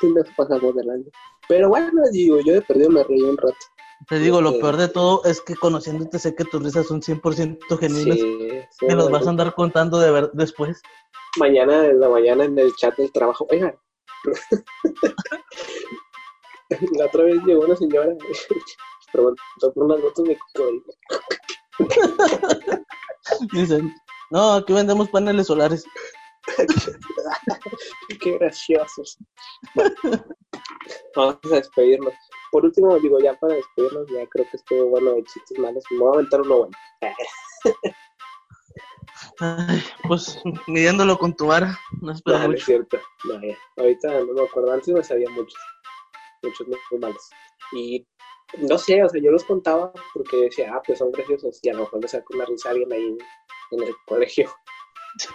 sí 0.00 0.06
nos 0.14 0.28
pasamos 0.36 0.74
del 0.76 0.88
año. 0.88 1.04
Pero 1.48 1.68
bueno, 1.68 2.02
digo, 2.12 2.38
yo 2.40 2.52
de 2.54 2.62
perdido 2.62 2.90
me 2.90 3.02
reí 3.04 3.22
un 3.22 3.36
rato. 3.36 3.56
Te 4.06 4.18
digo, 4.18 4.40
lo 4.40 4.58
peor 4.58 4.76
de 4.76 4.88
todo 4.88 5.24
es 5.24 5.40
que 5.40 5.56
conociéndote 5.56 6.18
sé 6.18 6.34
que 6.34 6.44
tus 6.44 6.62
risas 6.62 6.86
son 6.86 7.02
100% 7.02 7.78
genuinas. 7.78 8.16
Sí, 8.16 8.60
sí, 8.70 8.86
Me 8.86 8.94
los 8.94 9.10
vas 9.10 9.26
a 9.26 9.30
andar 9.30 9.54
contando 9.54 9.98
de 9.98 10.10
ver 10.10 10.30
después. 10.32 10.80
Mañana 11.38 11.86
en 11.86 12.00
la 12.00 12.08
mañana 12.08 12.44
en 12.44 12.58
el 12.58 12.74
chat 12.76 12.96
del 12.96 13.12
trabajo, 13.12 13.46
oigan. 13.50 13.76
la 16.98 17.06
otra 17.06 17.24
vez 17.24 17.42
llegó 17.44 17.64
una 17.64 17.76
señora 17.76 18.12
preguntó 19.12 19.72
por 19.74 19.84
unas 19.84 20.02
botas 20.02 20.24
de 20.24 20.38
cocodrilo. 20.38 20.84
Dicen, 23.52 23.94
no, 24.30 24.54
aquí 24.54 24.72
vendemos 24.72 25.08
paneles 25.08 25.46
solares. 25.46 25.84
Qué 28.20 28.38
graciosos. 28.38 29.18
Bueno, 29.74 29.94
vamos 31.14 31.38
a 31.44 31.56
despedirnos. 31.56 32.14
Por 32.50 32.64
último, 32.64 32.98
digo, 32.98 33.18
ya 33.20 33.34
para 33.38 33.54
despedirnos, 33.54 34.06
ya 34.10 34.26
creo 34.26 34.46
que 34.50 34.56
estuvo 34.56 34.86
bueno 34.88 35.12
de 35.12 35.24
chistes 35.24 35.58
malos. 35.58 35.84
Me 35.90 35.98
voy 35.98 36.08
a 36.08 36.14
aventar 36.14 36.40
uno 36.40 36.58
bueno. 36.58 36.76
Ay, 39.40 39.82
pues 40.06 40.40
midiéndolo 40.66 41.18
con 41.18 41.34
tu 41.34 41.46
vara, 41.46 41.78
no 42.00 42.12
espero 42.12 42.38
No, 42.38 42.44
no 42.48 42.54
es 42.54 42.60
mucho. 42.60 42.64
cierto. 42.66 42.98
No, 43.24 43.40
ya. 43.40 43.56
Ahorita 43.76 44.20
no 44.24 44.32
me 44.32 44.42
acuerdo. 44.42 44.72
Antes 44.72 44.94
me 44.94 45.02
sabía 45.04 45.28
muchos. 45.30 45.58
Muchos 46.42 46.66
muy, 46.68 46.98
malos. 47.00 47.30
Y 47.72 48.06
no 48.58 48.78
sé, 48.78 49.02
o 49.02 49.08
sea, 49.08 49.20
yo 49.20 49.30
los 49.30 49.44
contaba 49.44 49.92
porque 50.14 50.36
decía, 50.36 50.72
ah, 50.74 50.82
pues 50.84 50.98
son 50.98 51.12
graciosos. 51.12 51.58
Y 51.62 51.68
a 51.68 51.74
lo 51.74 51.80
mejor 51.80 52.00
me 52.00 52.08
sacó 52.08 52.34
una 52.34 52.46
risa 52.46 52.70
alguien 52.70 52.92
ahí 52.92 53.04
en, 53.04 53.18
en 53.72 53.88
el 53.88 53.94
colegio. 54.06 54.50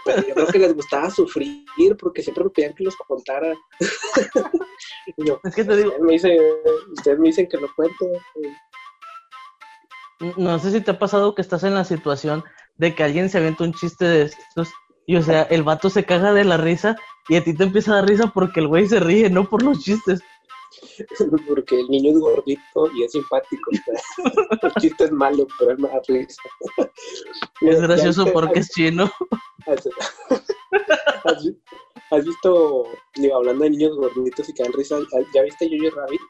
Pero 0.06 0.28
yo 0.28 0.34
creo 0.34 0.48
que 0.48 0.60
les 0.60 0.74
gustaba 0.76 1.10
sufrir 1.10 1.66
porque 2.00 2.22
siempre 2.22 2.44
me 2.46 2.50
pedían 2.52 2.74
que 2.74 2.84
los 2.84 2.96
contara. 2.96 3.54
Y 5.18 5.28
yo, 5.28 5.40
Es 5.44 5.56
que 5.56 5.64
te 5.66 5.76
digo, 5.76 5.90
ustedes 5.90 6.04
me 6.06 6.14
dicen, 6.14 6.38
ustedes 6.94 7.20
me 7.20 7.28
dicen 7.28 7.48
que 7.50 7.58
lo 7.58 7.68
cuente. 7.76 8.22
no 10.38 10.60
sé 10.60 10.72
si 10.72 10.82
te 10.82 10.92
ha 10.92 11.00
pasado 11.00 11.36
que 11.36 11.42
estás 11.42 11.64
en 11.64 11.74
la 11.74 11.84
situación 11.84 12.44
de 12.78 12.96
que 12.96 13.04
alguien 13.04 13.30
se 13.30 13.38
avienta 13.38 13.64
un 13.64 13.74
chiste 13.74 14.06
de 14.06 14.22
estos 14.24 14.72
y, 15.06 15.18
o 15.18 15.22
sea, 15.22 15.44
el 15.44 15.64
vato 15.64 15.90
se 15.90 16.06
caga 16.06 16.32
de 16.34 16.46
la 16.46 16.56
risa 16.58 16.96
y 17.28 17.36
a 17.36 17.44
ti 17.44 17.54
te 17.54 17.64
empieza 17.66 17.92
a 17.92 17.96
dar 17.96 18.08
risa 18.08 18.28
porque 18.34 18.62
el 18.62 18.68
güey 18.70 18.88
se 18.88 19.00
ríe, 19.00 19.30
no 19.30 19.50
por 19.50 19.62
los 19.64 19.80
chistes. 19.80 20.22
Porque 21.48 21.80
el 21.80 21.88
niño 21.88 22.12
es 22.12 22.20
gordito 22.20 22.92
y 22.96 23.04
es 23.04 23.12
simpático. 23.12 23.70
El 24.64 24.74
chiste 24.82 25.04
es 25.06 25.12
malo, 25.12 25.46
pero 25.60 25.72
es 25.74 25.80
más 25.80 25.92
risa. 26.08 26.42
Es 27.62 27.78
¿Ya 27.80 27.88
gracioso 27.88 28.26
porque 28.34 28.60
es 28.60 28.70
chino. 28.70 29.10
¿Has, 29.68 29.88
has 31.26 31.46
vi- 31.46 31.62
has 32.14 32.26
visto, 32.26 32.84
digo, 33.16 33.36
hablando 33.38 33.64
de 33.64 33.72
niños 33.72 33.96
gorditos 33.96 34.48
y 34.50 34.54
que 34.54 34.64
dan 34.64 34.74
risa, 34.74 35.00
¿ya 35.34 35.42
viste 35.44 35.70
Jojo 35.70 35.96
Rabbit? 35.96 36.22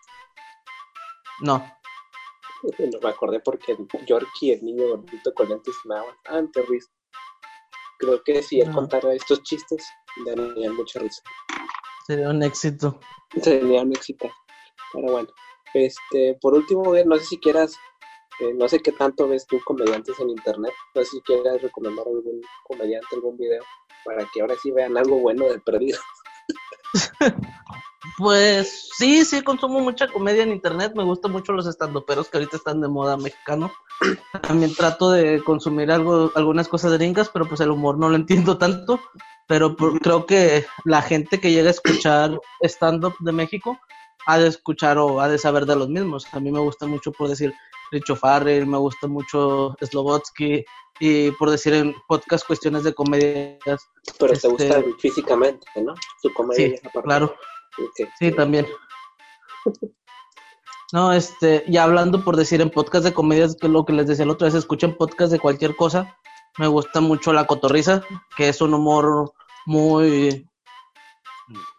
No, 1.42 1.58
No 2.80 3.00
me 3.02 3.10
acordé 3.10 3.40
porque 3.42 3.76
Yorkie, 4.08 4.54
el 4.54 4.64
niño 4.64 4.88
gordito 4.88 5.34
con 5.34 5.50
lentes, 5.50 5.76
me 5.86 5.96
daba 5.96 6.08
bastante 6.08 6.62
risa. 6.64 6.90
Creo 8.00 8.24
que 8.24 8.42
si 8.42 8.62
él 8.62 8.70
No. 8.70 8.76
contara 8.76 9.14
estos 9.14 9.44
chistes, 9.44 9.86
darían 10.26 10.76
mucha 10.76 11.00
risa. 11.00 11.22
sería 12.08 12.30
un 12.30 12.44
éxito. 12.44 13.00
Sería 13.42 13.82
un 13.82 13.92
éxito. 13.94 14.30
Pero 14.94 15.12
bueno, 15.12 15.30
este, 15.74 16.38
por 16.42 16.54
último, 16.54 16.94
no 17.06 17.18
sé 17.18 17.26
si 17.26 17.38
quieras, 17.40 17.76
eh, 18.40 18.54
no 18.54 18.68
sé 18.70 18.80
qué 18.80 18.92
tanto 18.92 19.28
ves 19.28 19.46
tú 19.48 19.60
comediantes 19.66 20.20
en 20.20 20.30
internet, 20.30 20.74
no 20.96 21.02
sé 21.04 21.10
si 21.12 21.22
quieras 21.22 21.62
recomendar 21.62 22.06
algún 22.06 22.42
comediante, 22.66 23.08
algún 23.14 23.38
video, 23.38 23.64
para 24.06 24.26
que 24.34 24.42
ahora 24.42 24.56
sí 24.62 24.72
vean 24.72 24.98
algo 24.98 25.20
bueno 25.20 25.46
de 25.50 25.60
perdido. 25.60 26.00
Pues 28.18 28.90
sí, 28.98 29.24
sí, 29.26 29.42
consumo 29.42 29.80
mucha 29.80 30.08
comedia 30.08 30.44
en 30.44 30.52
internet. 30.52 30.94
Me 30.96 31.04
gustan 31.04 31.32
mucho 31.32 31.54
los 31.54 31.66
estandoperos 31.66 32.30
que 32.30 32.38
ahorita 32.38 32.58
están 32.58 32.82
de 32.82 32.88
moda 32.90 33.18
mexicano. 33.18 33.72
También 34.44 34.76
trato 34.76 35.10
de 35.12 35.42
consumir 35.44 35.90
algo, 35.92 36.32
algunas 36.36 36.68
cosas 36.68 36.92
gringas, 36.94 37.30
pero 37.30 37.48
pues 37.48 37.62
el 37.62 37.72
humor 37.72 37.98
no 37.98 38.10
lo 38.10 38.16
entiendo 38.16 38.58
tanto. 38.58 39.00
Pero 39.48 39.76
por- 39.76 40.00
creo 40.00 40.26
que 40.26 40.66
la 40.86 41.02
gente 41.02 41.40
que 41.40 41.52
llega 41.52 41.70
a 41.70 41.72
escuchar 41.72 42.40
stand-up 42.62 43.16
de 43.20 43.32
México 43.32 43.80
ha 44.26 44.38
de 44.38 44.48
escuchar 44.48 44.98
o 44.98 45.20
ha 45.22 45.28
de 45.30 45.38
saber 45.38 45.66
de 45.66 45.76
los 45.76 45.90
mismos. 45.90 46.28
A 46.34 46.40
mí 46.40 46.52
me 46.52 46.60
gusta 46.60 46.86
mucho, 46.86 47.12
por 47.12 47.30
decir, 47.30 47.54
Richo 47.94 48.16
Farrell, 48.16 48.66
me 48.66 48.78
gusta 48.78 49.08
mucho 49.08 49.76
Slobotsky 49.82 50.66
y 51.00 51.32
por 51.32 51.50
decir 51.52 51.74
en 51.76 51.96
podcast 52.08 52.46
cuestiones 52.46 52.84
de 52.84 52.94
comedias. 52.94 53.60
Pero 54.20 54.34
te 54.34 54.34
Este- 54.34 54.48
gusta 54.50 54.84
físicamente, 55.00 55.66
¿no? 55.82 55.94
Su 56.22 56.34
comedia 56.34 56.76
Sí, 56.76 56.90
claro. 57.04 57.36
Sí, 58.20 58.32
también. 58.32 58.68
No, 60.92 61.12
este, 61.14 61.64
ya 61.68 61.84
hablando 61.86 62.24
por 62.24 62.36
decir 62.36 62.62
en 62.62 62.70
podcast 62.70 63.04
de 63.06 63.14
comedias, 63.14 63.56
que 63.60 63.68
es 63.68 63.74
lo 63.74 63.86
que 63.86 63.94
les 63.94 64.08
decía 64.08 64.26
la 64.26 64.34
otra 64.34 64.46
vez, 64.46 64.56
escuchen 64.56 64.96
podcast 64.96 65.32
de 65.32 65.40
cualquier 65.40 65.76
cosa. 65.76 66.18
Me 66.60 66.68
gusta 66.68 67.02
mucho 67.02 67.34
La 67.34 67.48
Cotorriza, 67.48 68.04
que 68.38 68.50
es 68.50 68.62
un 68.62 68.74
humor 68.76 69.34
muy, 69.66 70.48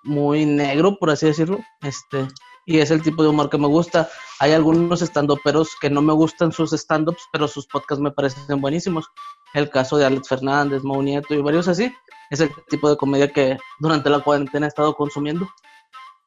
muy 0.03 0.47
negro, 0.47 0.97
por 0.99 1.11
así 1.11 1.27
decirlo. 1.27 1.59
Este, 1.83 2.27
y 2.67 2.79
es 2.79 2.91
el 2.91 3.03
tipo 3.03 3.23
de 3.23 3.29
humor 3.29 3.51
que 3.51 3.59
me 3.59 3.67
gusta. 3.67 4.09
Hay 4.41 4.53
algunos 4.53 5.03
estandoperos 5.03 5.71
que 5.81 5.91
no 5.91 6.03
me 6.03 6.13
gustan 6.13 6.53
sus 6.53 6.73
stand-ups, 6.73 7.23
pero 7.33 7.49
sus 7.49 7.67
podcasts 7.67 8.03
me 8.03 8.11
parecen 8.11 8.61
buenísimos. 8.61 9.07
El 9.55 9.71
caso 9.71 9.97
de 9.97 10.07
Alex 10.07 10.29
Fernández, 10.29 10.83
Mau 10.83 11.03
Nieto 11.03 11.35
y 11.35 11.43
varios 11.43 11.69
así. 11.69 11.93
Es 12.31 12.41
el 12.41 12.51
tipo 12.69 12.89
de 12.89 12.97
comedia 12.97 13.33
que 13.33 13.57
durante 13.81 14.11
la 14.11 14.21
cuarentena 14.21 14.67
he 14.67 14.69
estado 14.69 14.95
consumiendo. 14.95 15.47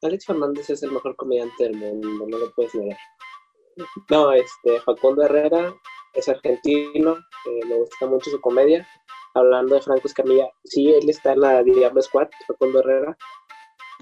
Alex 0.02 0.26
Fernández 0.26 0.70
es 0.70 0.82
el 0.82 0.92
mejor 0.92 1.16
comediante 1.16 1.64
del 1.64 1.76
mundo, 1.76 2.26
no 2.28 2.38
lo 2.38 2.50
puedes 2.52 2.74
negar. 2.74 2.98
No, 4.10 4.32
este, 4.32 4.80
Facundo 4.80 5.22
Herrera 5.22 5.74
es 6.14 6.28
argentino, 6.28 7.16
eh, 7.16 7.66
me 7.66 7.76
gusta 7.76 8.06
mucho 8.06 8.30
su 8.30 8.40
comedia. 8.40 8.86
Hablando 9.34 9.74
de 9.74 9.82
Franco 9.82 10.08
Escamilla, 10.08 10.48
sí, 10.64 10.92
él 10.92 11.08
está 11.10 11.32
en 11.32 11.40
la 11.40 11.62
Diablo 11.62 12.00
Squad, 12.00 12.28
Facundo 12.46 12.80
Herrera. 12.80 13.16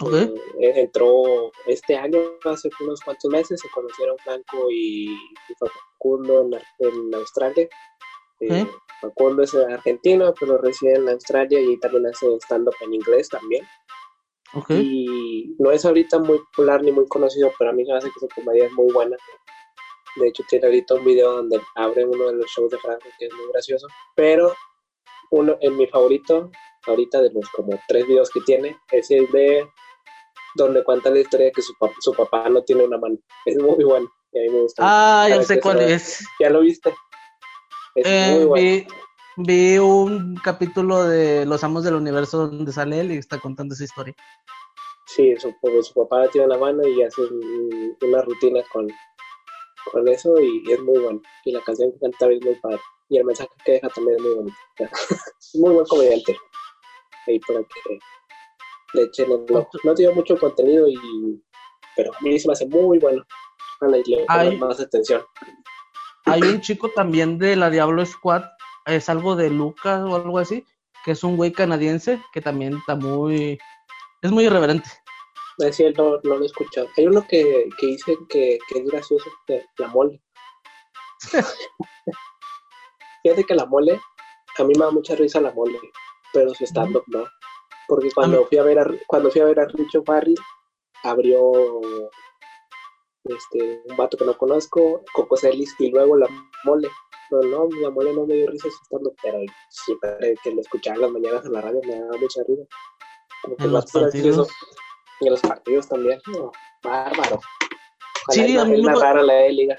Ok. 0.01 0.13
Eh, 0.13 0.73
entró 0.77 1.51
este 1.67 1.97
año, 1.97 2.21
hace 2.45 2.69
unos 2.81 3.01
cuantos 3.01 3.31
meses, 3.31 3.61
se 3.61 3.69
conocieron 3.71 4.17
Franco 4.19 4.71
y, 4.71 5.07
y 5.07 5.55
Facundo 5.59 6.43
en, 6.43 6.55
en 6.87 7.15
Australia. 7.15 7.69
Eh. 8.41 8.67
Facundo 9.01 9.43
es 9.43 9.55
argentino, 9.55 10.35
pero 10.39 10.59
reside 10.59 10.97
en 10.97 11.09
Australia 11.09 11.61
y 11.61 11.79
también 11.79 12.07
hace 12.07 12.27
stand-up 12.43 12.75
en 12.83 12.95
inglés 12.95 13.29
también. 13.29 13.67
Ok. 14.55 14.71
Y 14.71 15.55
no 15.59 15.71
es 15.71 15.85
ahorita 15.85 16.19
muy 16.19 16.39
popular 16.39 16.83
ni 16.83 16.93
muy 16.93 17.07
conocido, 17.07 17.53
pero 17.59 17.71
a 17.71 17.73
mí 17.73 17.85
me 17.85 17.95
hace 17.95 18.11
que 18.11 18.21
su 18.21 18.29
comedia 18.29 18.67
es 18.67 18.73
muy 18.73 18.93
buena. 18.93 19.17
De 20.17 20.29
hecho, 20.29 20.43
tiene 20.49 20.67
ahorita 20.67 20.95
un 20.95 21.05
video 21.05 21.33
donde 21.33 21.61
abre 21.75 22.05
uno 22.05 22.27
de 22.29 22.35
los 22.35 22.47
shows 22.51 22.71
de 22.71 22.79
Franco, 22.79 23.07
que 23.19 23.27
es 23.27 23.35
muy 23.35 23.49
gracioso. 23.53 23.87
Pero 24.15 24.55
uno 25.31 25.59
en 25.61 25.77
mi 25.77 25.87
favorito, 25.87 26.51
ahorita 26.87 27.21
de 27.21 27.31
los 27.33 27.49
como 27.51 27.79
tres 27.89 28.07
videos 28.07 28.31
que 28.31 28.41
tiene, 28.41 28.77
es 28.93 29.11
el 29.11 29.27
de 29.31 29.67
donde 30.57 30.83
cuenta 30.85 31.11
la 31.11 31.21
historia 31.21 31.47
de 31.47 31.53
que 31.53 31.63
su, 31.63 31.73
pap- 31.75 31.95
su 32.01 32.13
papá 32.13 32.49
no 32.49 32.63
tiene 32.65 32.85
una 32.85 32.99
mano. 32.99 33.17
Es 33.45 33.57
muy 33.63 33.85
bueno. 33.85 34.09
Y 34.33 34.39
a 34.39 34.43
mí 34.43 34.49
me 34.51 34.63
gusta. 34.63 34.83
Ah, 34.85 35.27
ya 35.29 35.43
sé 35.43 35.61
cuál 35.61 35.81
es. 35.81 36.25
¿Ya 36.41 36.51
lo 36.51 36.61
viste? 36.61 36.91
Es 37.95 38.07
Eh, 38.07 38.35
muy 38.35 38.45
bueno. 38.45 38.65
vi, 38.65 38.87
vi 39.39 39.79
un 39.79 40.37
capítulo 40.37 41.05
de 41.05 41.47
Los 41.47 41.65
Amos 41.65 41.85
del 41.85 41.95
Universo 41.95 42.49
donde 42.49 42.73
sale 42.73 43.01
él 43.01 43.13
y 43.13 43.19
está 43.19 43.39
contando 43.39 43.75
esa 43.75 43.85
historia. 43.85 44.15
Sí, 45.07 45.35
su, 45.39 45.55
pues, 45.61 45.87
su 45.87 45.95
papá 45.95 46.29
tiene 46.29 46.49
la 46.49 46.59
mano 46.59 46.87
y 46.87 47.03
hace 47.03 47.23
un- 47.23 47.97
una 48.03 48.23
rutina 48.23 48.61
con, 48.73 48.89
con 49.93 50.09
eso 50.09 50.39
y 50.41 50.71
es 50.71 50.81
muy 50.81 50.99
bueno. 51.01 51.23
Y 51.45 51.53
la 51.53 51.61
canción 51.63 51.93
que 51.93 51.99
canta 52.01 52.31
es 52.31 52.45
muy 52.45 52.55
padre. 52.57 52.81
Y 53.09 53.19
el 53.19 53.25
mensaje 53.25 53.49
que 53.65 53.73
deja 53.73 53.89
también 53.91 54.17
es 54.17 54.23
muy 54.23 54.35
bonito. 54.35 54.57
muy 55.55 55.73
buen 55.75 55.87
comediante. 55.87 56.37
Ahí 57.29 57.39
para 57.41 57.61
que 57.61 57.99
ojo. 59.51 59.71
No 59.85 59.95
tiene 59.95 60.15
mucho 60.15 60.37
contenido 60.39 60.89
y 60.89 60.97
pero 61.97 62.13
a 62.15 62.21
mí 62.21 62.39
se 62.39 62.47
me 62.47 62.53
hace 62.53 62.67
muy 62.67 62.99
bueno. 62.99 63.25
Ojalá 63.81 63.99
y 63.99 64.05
le 64.05 64.25
Ay. 64.29 64.51
pongan 64.51 64.69
más 64.69 64.81
atención. 64.81 65.23
Hay 66.27 66.43
un 66.43 66.61
chico 66.61 66.91
también 66.91 67.39
de 67.39 67.57
la 67.57 67.71
Diablo 67.71 68.05
Squad, 68.05 68.43
es 68.85 69.09
algo 69.09 69.35
de 69.37 69.49
Lucas 69.49 70.03
o 70.03 70.17
algo 70.17 70.39
así, 70.39 70.65
que 71.05 71.13
es 71.13 71.25
un 71.25 71.37
güey 71.37 71.53
canadiense 71.53 72.21
que 72.33 72.41
también 72.41 72.77
está 72.77 72.97
muy. 72.97 73.59
Es 74.23 74.31
muy 74.31 74.45
irreverente. 74.45 74.89
Es 75.59 75.77
cierto, 75.77 76.21
no, 76.23 76.31
no 76.31 76.37
lo 76.37 76.43
he 76.43 76.47
escuchado. 76.47 76.89
Hay 76.97 77.07
uno 77.07 77.27
que, 77.27 77.69
que 77.79 77.87
dice 77.87 78.17
que, 78.29 78.59
que 78.69 78.79
es 78.79 78.85
gracioso, 78.85 79.31
la 79.79 79.89
mole. 79.89 80.21
Fíjate 83.23 83.45
que 83.45 83.55
la 83.55 83.65
mole, 83.67 83.99
a 84.59 84.65
mí 84.65 84.73
me 84.77 84.85
da 84.85 84.91
mucha 84.91 85.15
risa 85.15 85.41
la 85.41 85.53
mole, 85.53 85.79
pero 86.33 86.53
su 86.55 86.65
stand-up 86.65 87.05
no. 87.07 87.25
Porque 87.89 88.11
cuando 88.15 88.45
fui 88.47 88.59
a 88.59 88.63
ver 88.63 88.79
a, 88.79 88.87
cuando 89.07 89.31
fui 89.31 89.41
a 89.41 89.47
ver 89.47 89.61
a 89.61 89.67
Richo 89.67 90.03
Farrell, 90.05 90.37
abrió 91.05 91.81
este, 93.25 93.83
un 93.89 93.97
vato 93.97 94.17
que 94.17 94.25
no 94.25 94.37
conozco, 94.37 95.03
Coco 95.13 95.37
Celis, 95.37 95.75
y 95.79 95.91
luego 95.91 96.17
la 96.17 96.29
mole. 96.65 96.89
No, 97.31 97.41
no, 97.41 97.69
la 97.81 97.91
mole 97.91 98.13
no 98.13 98.25
me 98.25 98.35
dio 98.35 98.49
risa 98.49 98.69
su 98.71 98.85
stand-up, 98.85 99.17
pero 99.21 99.39
siempre 99.69 100.35
que 100.43 100.53
lo 100.53 100.61
escuchaba 100.61 100.97
en 100.97 101.03
las 101.03 101.11
mañanas 101.11 101.45
en 101.45 101.53
la 101.53 101.61
radio 101.61 101.81
me 101.85 101.99
daba 101.99 102.17
mucha 102.19 102.43
risa. 102.47 102.63
Como 103.43 103.57
que 103.57 103.65
En 103.65 103.73
los 103.73 103.91
partidos. 103.91 104.49
Y 105.21 105.27
en 105.27 105.33
los 105.33 105.41
partidos 105.41 105.89
también. 105.89 106.21
No, 106.29 106.53
bárbaro. 106.85 107.41
Sí, 108.31 108.43
Ojalá 108.43 108.63
a 108.63 108.65
mí 108.65 108.83
narrara 108.83 109.23
la 109.23 109.47
E-Liga. 109.47 109.77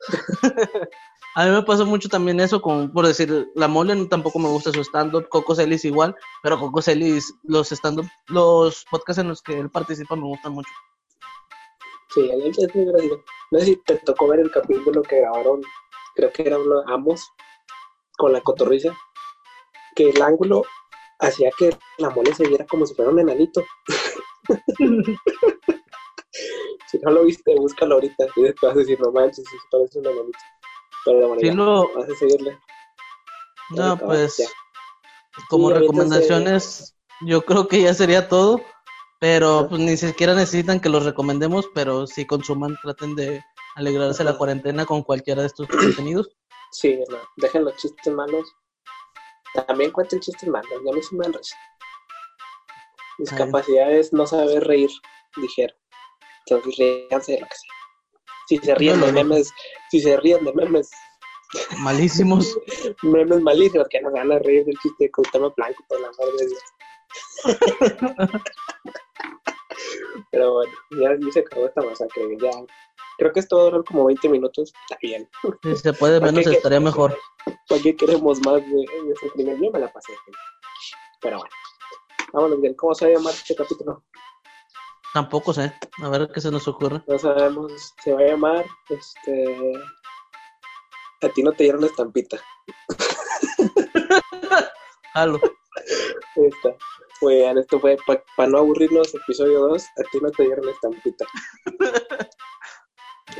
A 1.36 1.44
mí 1.44 1.50
me 1.50 1.62
pasa 1.62 1.84
mucho 1.84 2.08
también 2.08 2.38
eso, 2.38 2.62
con, 2.62 2.92
por 2.92 3.06
decir, 3.06 3.48
la 3.56 3.66
mole 3.66 3.94
no- 3.96 4.06
tampoco 4.08 4.38
me 4.38 4.48
gusta 4.48 4.70
su 4.72 4.80
stand-up, 4.84 5.28
Coco 5.28 5.54
Celis 5.54 5.84
igual, 5.84 6.14
pero 6.42 6.58
Coco 6.58 6.80
Celis, 6.80 7.34
los 7.42 7.72
stand-up, 7.72 8.06
los 8.28 8.84
podcasts 8.90 9.20
en 9.20 9.28
los 9.28 9.42
que 9.42 9.58
él 9.58 9.68
participa 9.70 10.14
me 10.14 10.22
gustan 10.22 10.52
mucho. 10.52 10.70
Sí, 12.10 12.30
él 12.30 12.42
es 12.56 12.74
muy 12.74 12.84
gracioso. 12.84 13.24
No 13.50 13.58
sé 13.58 13.64
si 13.66 13.76
te 13.84 13.96
tocó 13.96 14.28
ver 14.28 14.40
el 14.40 14.50
capítulo 14.52 15.02
que 15.02 15.16
grabaron, 15.20 15.60
creo 16.14 16.32
que 16.32 16.42
era 16.42 16.56
uno 16.58 16.82
de 16.82 16.92
Amos, 16.92 17.20
con 18.16 18.32
la 18.32 18.40
cotorriza, 18.40 18.96
que 19.96 20.10
el 20.10 20.22
ángulo 20.22 20.62
hacía 21.18 21.50
que 21.58 21.70
la 21.98 22.10
mole 22.10 22.32
se 22.34 22.46
viera 22.46 22.64
como 22.66 22.86
si 22.86 22.94
fuera 22.94 23.10
un 23.10 23.18
enanito. 23.18 23.64
si 26.86 26.98
no 26.98 27.10
lo 27.10 27.24
viste, 27.24 27.54
búscalo 27.56 27.96
ahorita 27.96 28.26
y 28.36 28.42
después 28.42 28.70
vas 28.70 28.76
a 28.76 28.78
decir, 28.78 29.00
no 29.00 29.10
manches, 29.10 29.44
sí, 29.50 29.56
parece 29.70 29.98
un 29.98 30.06
enanito. 30.06 30.38
Pero 31.04 31.28
bueno, 31.28 31.40
Sí, 31.40 31.46
ya, 31.46 31.54
lo, 31.54 31.92
vas 31.94 32.08
a 32.10 32.14
seguirle. 32.16 32.58
no, 33.70 33.82
Ahorita, 33.84 34.06
pues, 34.06 34.36
ya. 34.38 34.46
como 35.48 35.68
Sí, 35.68 35.74
recomendaciones, 35.74 36.96
yo 37.26 37.42
creo 37.44 37.68
que 37.68 37.82
ya 37.82 37.94
sería 37.94 38.28
todo, 38.28 38.60
pero 39.20 39.60
Ajá. 39.60 39.68
pues 39.68 39.80
ni 39.80 39.96
siquiera 39.96 40.34
necesitan 40.34 40.80
que 40.80 40.88
los 40.88 41.04
recomendemos, 41.04 41.68
pero 41.74 42.06
si 42.06 42.26
consuman, 42.26 42.76
traten 42.82 43.14
de 43.16 43.42
alegrarse 43.76 44.24
la 44.24 44.36
cuarentena 44.38 44.86
con 44.86 45.02
cualquiera 45.02 45.42
de 45.42 45.48
estos 45.48 45.68
contenidos. 45.68 46.36
Sí, 46.72 46.98
no, 47.08 47.18
dejen 47.36 47.64
los 47.64 47.76
chistes 47.76 48.12
malos. 48.12 48.48
También 49.66 49.92
cuenten 49.92 50.20
chistes 50.20 50.48
malos, 50.48 50.68
ya 50.84 50.92
me 50.92 51.24
risa. 51.28 51.56
Mis 53.18 53.32
Ay. 53.32 53.38
capacidades 53.38 54.12
no 54.12 54.26
saber 54.26 54.64
reír, 54.64 54.90
dijeron. 55.36 55.76
Entonces 56.46 56.76
ríanse 56.76 57.32
de 57.32 57.40
lo 57.40 57.46
que 57.46 57.54
sea. 57.56 57.83
Si 58.48 58.58
se 58.58 58.74
ríen 58.74 59.00
de 59.00 59.12
memes, 59.12 59.50
si 59.90 60.00
se 60.00 60.16
ríen 60.18 60.44
de 60.44 60.52
memes, 60.52 60.90
Malísimos. 61.78 62.58
memes 63.02 63.40
malísimos, 63.40 63.88
que 63.88 64.00
no 64.00 64.10
se 64.10 64.18
van 64.18 64.32
a 64.32 64.38
reír 64.38 64.64
del 64.64 64.78
chiste 64.78 65.04
de 65.04 65.10
Cuauhtémoc 65.10 65.54
Blanco, 65.56 65.84
por 65.88 66.00
la 66.00 66.08
amor 66.08 66.36
de 66.36 66.46
Dios. 66.46 66.62
Pero 70.30 70.52
bueno, 70.54 70.72
ya, 71.00 71.16
ya 71.18 71.32
se 71.32 71.40
acabó 71.40 71.66
esta 71.66 71.82
masacre, 71.82 72.24
ya. 72.40 72.50
Creo 73.18 73.32
que 73.32 73.40
esto 73.40 73.56
va 73.56 73.62
a 73.62 73.64
durar 73.66 73.84
como 73.84 74.04
20 74.06 74.28
minutos, 74.28 74.72
está 74.82 74.98
bien. 75.00 75.28
Si 75.62 75.76
se 75.76 75.92
puede 75.92 76.18
¿Para 76.18 76.32
menos, 76.32 76.52
estaría 76.52 76.80
mejor. 76.80 77.16
¿Para 77.68 77.80
qué 77.80 77.94
queremos 77.94 78.40
más 78.40 78.60
de, 78.62 78.72
de 78.72 79.12
ese 79.12 79.30
primer 79.34 79.58
día? 79.58 79.70
Me 79.72 79.78
la 79.78 79.92
pasé. 79.92 80.12
Pero 81.20 81.38
bueno. 81.38 81.54
Vámonos 82.32 82.60
bien. 82.60 82.74
¿Cómo 82.74 82.94
se 82.94 83.06
va 83.06 83.12
a 83.12 83.14
llamar 83.14 83.32
este 83.34 83.54
capítulo? 83.54 84.02
Tampoco 85.14 85.52
sé. 85.52 85.72
A 86.02 86.08
ver 86.08 86.28
qué 86.34 86.40
se 86.40 86.50
nos 86.50 86.66
ocurre. 86.66 87.00
No 87.06 87.18
sabemos. 87.18 87.94
Se 88.02 88.12
va 88.12 88.20
a 88.20 88.24
llamar, 88.24 88.66
este... 88.90 89.72
A 91.22 91.28
ti 91.28 91.42
no 91.44 91.52
te 91.52 91.62
dieron 91.62 91.84
estampita. 91.84 92.36
Jalo. 95.14 95.40
Ahí 96.36 96.46
está. 96.48 96.76
Bien, 97.22 97.56
esto 97.56 97.78
fue 97.78 97.96
para 98.36 98.48
no 98.48 98.58
aburrirnos, 98.58 99.14
episodio 99.14 99.60
2. 99.68 99.82
A 99.82 100.02
ti 100.10 100.18
no 100.20 100.30
te 100.32 100.42
dieron 100.42 100.68
estampita. 100.68 101.24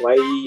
Bye. 0.03 0.47